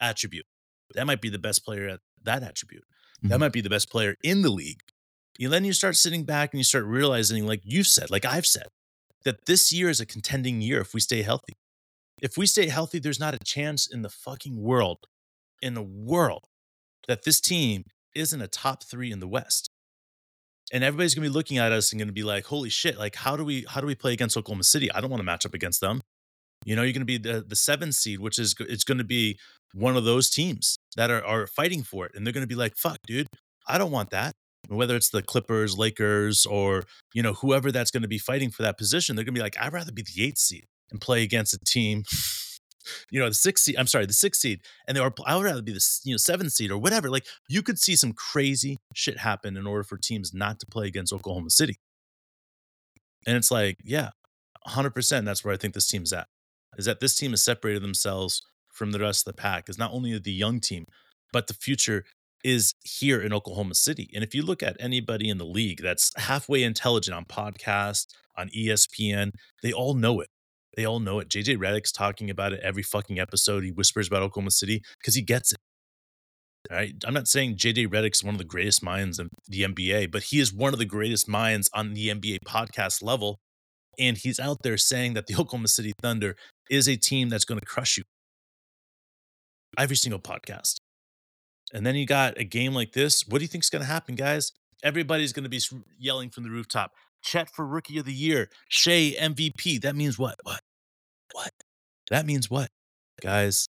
attribute. 0.00 0.46
That 0.94 1.06
might 1.06 1.20
be 1.20 1.30
the 1.30 1.38
best 1.38 1.64
player 1.64 1.88
at 1.88 2.00
that 2.24 2.42
attribute. 2.42 2.84
That 3.28 3.38
Mhm. 3.38 3.40
might 3.40 3.52
be 3.52 3.60
the 3.60 3.70
best 3.70 3.90
player 3.90 4.16
in 4.22 4.42
the 4.42 4.50
league. 4.50 4.80
And 5.40 5.52
then 5.52 5.64
you 5.64 5.72
start 5.72 5.96
sitting 5.96 6.24
back 6.24 6.52
and 6.52 6.60
you 6.60 6.64
start 6.64 6.84
realizing, 6.84 7.46
like 7.46 7.62
you've 7.64 7.86
said, 7.86 8.10
like 8.10 8.24
I've 8.24 8.46
said, 8.46 8.68
that 9.24 9.46
this 9.46 9.72
year 9.72 9.88
is 9.90 10.00
a 10.00 10.06
contending 10.06 10.60
year 10.60 10.80
if 10.80 10.94
we 10.94 11.00
stay 11.00 11.22
healthy. 11.22 11.54
If 12.22 12.36
we 12.36 12.46
stay 12.46 12.68
healthy, 12.68 12.98
there's 12.98 13.20
not 13.20 13.34
a 13.34 13.38
chance 13.44 13.86
in 13.92 14.02
the 14.02 14.10
fucking 14.10 14.60
world, 14.60 15.06
in 15.62 15.74
the 15.74 15.82
world, 15.82 16.44
that 17.08 17.24
this 17.24 17.40
team 17.40 17.84
isn't 18.14 18.40
a 18.40 18.48
top 18.48 18.84
three 18.84 19.10
in 19.10 19.20
the 19.20 19.28
West. 19.28 19.68
And 20.72 20.82
everybody's 20.82 21.14
gonna 21.14 21.26
be 21.26 21.32
looking 21.32 21.58
at 21.58 21.72
us 21.72 21.92
and 21.92 22.00
gonna 22.00 22.12
be 22.12 22.22
like, 22.22 22.46
holy 22.46 22.70
shit, 22.70 22.98
like 22.98 23.16
how 23.16 23.36
do 23.36 23.44
we 23.44 23.64
how 23.68 23.80
do 23.80 23.86
we 23.86 23.94
play 23.94 24.12
against 24.12 24.36
Oklahoma 24.36 24.64
City? 24.64 24.90
I 24.92 25.00
don't 25.00 25.10
want 25.10 25.20
to 25.20 25.24
match 25.24 25.44
up 25.44 25.54
against 25.54 25.80
them. 25.80 26.00
You 26.64 26.76
know, 26.76 26.82
you're 26.82 26.92
gonna 26.92 27.04
be 27.04 27.18
the 27.18 27.44
the 27.46 27.56
seven 27.56 27.92
seed, 27.92 28.20
which 28.20 28.38
is 28.38 28.54
it's 28.60 28.84
gonna 28.84 29.04
be 29.04 29.38
one 29.74 29.96
of 29.96 30.04
those 30.04 30.30
teams 30.30 30.78
that 30.96 31.10
are 31.10 31.24
are 31.24 31.46
fighting 31.46 31.82
for 31.82 32.06
it. 32.06 32.12
And 32.14 32.26
they're 32.26 32.32
gonna 32.32 32.46
be 32.46 32.54
like, 32.54 32.76
fuck, 32.76 32.98
dude, 33.06 33.26
I 33.68 33.78
don't 33.78 33.90
want 33.90 34.10
that. 34.10 34.32
Whether 34.68 34.94
it's 34.96 35.10
the 35.10 35.22
Clippers, 35.22 35.76
Lakers, 35.76 36.46
or 36.46 36.84
you 37.12 37.22
know, 37.22 37.34
whoever 37.34 37.70
that's 37.72 37.90
gonna 37.90 38.08
be 38.08 38.18
fighting 38.18 38.50
for 38.50 38.62
that 38.62 38.78
position, 38.78 39.16
they're 39.16 39.24
gonna 39.24 39.34
be 39.34 39.42
like, 39.42 39.56
I'd 39.60 39.72
rather 39.72 39.92
be 39.92 40.02
the 40.02 40.24
eighth 40.24 40.38
seed 40.38 40.66
and 40.90 41.00
play 41.00 41.22
against 41.22 41.52
a 41.54 41.58
team, 41.58 42.04
you 43.10 43.20
know, 43.20 43.28
the 43.28 43.34
sixth 43.34 43.64
seed. 43.64 43.76
I'm 43.78 43.86
sorry, 43.86 44.06
the 44.06 44.12
sixth 44.12 44.40
seed, 44.40 44.60
and 44.86 44.96
they 44.96 45.00
are. 45.00 45.12
I 45.26 45.36
would 45.36 45.44
rather 45.44 45.62
be 45.62 45.72
the 45.72 46.00
you 46.04 46.12
know 46.12 46.18
seventh 46.18 46.52
seed 46.52 46.70
or 46.70 46.78
whatever. 46.78 47.10
Like 47.10 47.26
you 47.48 47.62
could 47.62 47.78
see 47.78 47.96
some 47.96 48.12
crazy 48.12 48.78
shit 48.94 49.18
happen 49.18 49.56
in 49.56 49.66
order 49.66 49.82
for 49.82 49.96
teams 49.96 50.32
not 50.34 50.60
to 50.60 50.66
play 50.66 50.86
against 50.86 51.12
Oklahoma 51.12 51.50
City. 51.50 51.78
And 53.26 53.36
it's 53.36 53.50
like, 53.50 53.78
yeah, 53.84 54.10
100. 54.64 54.90
percent 54.90 55.26
That's 55.26 55.44
where 55.44 55.54
I 55.54 55.56
think 55.56 55.74
this 55.74 55.88
team's 55.88 56.12
at. 56.12 56.28
Is 56.76 56.86
that 56.86 57.00
this 57.00 57.14
team 57.14 57.32
has 57.32 57.42
separated 57.42 57.82
themselves 57.82 58.42
from 58.72 58.92
the 58.92 59.00
rest 59.00 59.26
of 59.26 59.34
the 59.34 59.40
pack? 59.40 59.68
Is 59.68 59.78
not 59.78 59.92
only 59.92 60.18
the 60.18 60.32
young 60.32 60.60
team, 60.60 60.86
but 61.32 61.46
the 61.46 61.54
future 61.54 62.04
is 62.44 62.74
here 62.82 63.20
in 63.20 63.32
Oklahoma 63.32 63.74
City. 63.74 64.10
And 64.14 64.24
if 64.24 64.34
you 64.34 64.42
look 64.42 64.62
at 64.62 64.76
anybody 64.80 65.28
in 65.28 65.38
the 65.38 65.44
league 65.44 65.80
that's 65.82 66.12
halfway 66.16 66.62
intelligent 66.62 67.16
on 67.16 67.24
podcast, 67.24 68.06
on 68.36 68.48
ESPN, 68.48 69.32
they 69.62 69.72
all 69.72 69.94
know 69.94 70.20
it. 70.20 70.28
They 70.76 70.84
all 70.84 71.00
know 71.00 71.18
it. 71.18 71.28
JJ 71.28 71.58
Redick's 71.58 71.92
talking 71.92 72.30
about 72.30 72.52
it 72.52 72.60
every 72.62 72.82
fucking 72.82 73.18
episode. 73.18 73.64
He 73.64 73.70
whispers 73.70 74.08
about 74.08 74.22
Oklahoma 74.22 74.50
City 74.50 74.82
because 74.98 75.14
he 75.14 75.22
gets 75.22 75.52
it. 75.52 75.58
All 76.70 76.76
right. 76.76 76.94
I'm 77.04 77.14
not 77.14 77.28
saying 77.28 77.56
JJ 77.56 77.88
Redick's 77.88 78.22
one 78.22 78.34
of 78.34 78.38
the 78.38 78.44
greatest 78.44 78.82
minds 78.82 79.18
in 79.18 79.28
the 79.48 79.62
NBA, 79.62 80.10
but 80.10 80.24
he 80.24 80.38
is 80.38 80.52
one 80.52 80.72
of 80.72 80.78
the 80.78 80.84
greatest 80.84 81.28
minds 81.28 81.68
on 81.74 81.94
the 81.94 82.08
NBA 82.08 82.38
podcast 82.46 83.02
level. 83.02 83.40
And 83.98 84.16
he's 84.16 84.40
out 84.40 84.58
there 84.62 84.78
saying 84.78 85.14
that 85.14 85.26
the 85.26 85.34
Oklahoma 85.38 85.68
City 85.68 85.92
Thunder 86.00 86.36
is 86.70 86.88
a 86.88 86.96
team 86.96 87.28
that's 87.28 87.44
going 87.44 87.60
to 87.60 87.66
crush 87.66 87.98
you. 87.98 88.04
Every 89.76 89.96
single 89.96 90.20
podcast. 90.20 90.76
And 91.72 91.86
then 91.86 91.94
you 91.94 92.06
got 92.06 92.38
a 92.38 92.44
game 92.44 92.74
like 92.74 92.92
this. 92.92 93.26
What 93.26 93.38
do 93.38 93.44
you 93.44 93.48
think's 93.48 93.70
going 93.70 93.82
to 93.82 93.88
happen, 93.88 94.14
guys? 94.14 94.52
Everybody's 94.82 95.32
going 95.32 95.44
to 95.44 95.50
be 95.50 95.60
yelling 95.98 96.30
from 96.30 96.44
the 96.44 96.50
rooftop. 96.50 96.92
Chet 97.22 97.48
for 97.50 97.66
rookie 97.66 97.98
of 97.98 98.04
the 98.04 98.12
year. 98.12 98.48
Shai 98.68 99.14
MVP. 99.18 99.80
That 99.80 99.96
means 99.96 100.18
what? 100.18 100.36
What? 100.42 100.60
What? 101.32 101.52
That 102.10 102.26
means 102.26 102.50
what? 102.50 102.68
Guys, 103.20 103.68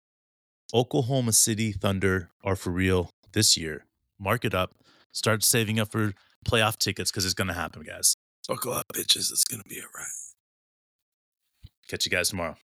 Oklahoma 0.73 1.31
City 1.31 1.71
Thunder 1.71 2.29
are 2.43 2.55
for 2.55 2.71
real 2.71 3.11
this 3.33 3.55
year. 3.55 3.85
Mark 4.19 4.43
it 4.43 4.53
up. 4.53 4.73
Start 5.13 5.43
saving 5.43 5.79
up 5.79 5.91
for 5.91 6.13
playoff 6.45 6.77
tickets 6.77 7.11
because 7.11 7.25
it's 7.25 7.33
going 7.33 7.47
to 7.47 7.53
happen, 7.53 7.83
guys. 7.83 8.15
Buckle 8.47 8.73
up, 8.73 8.85
bitches. 8.93 9.31
It's 9.31 9.43
gonna 9.43 9.63
be 9.67 9.79
a 9.79 9.87
wrap. 9.95 10.07
Catch 11.87 12.05
you 12.05 12.11
guys 12.11 12.29
tomorrow. 12.29 12.55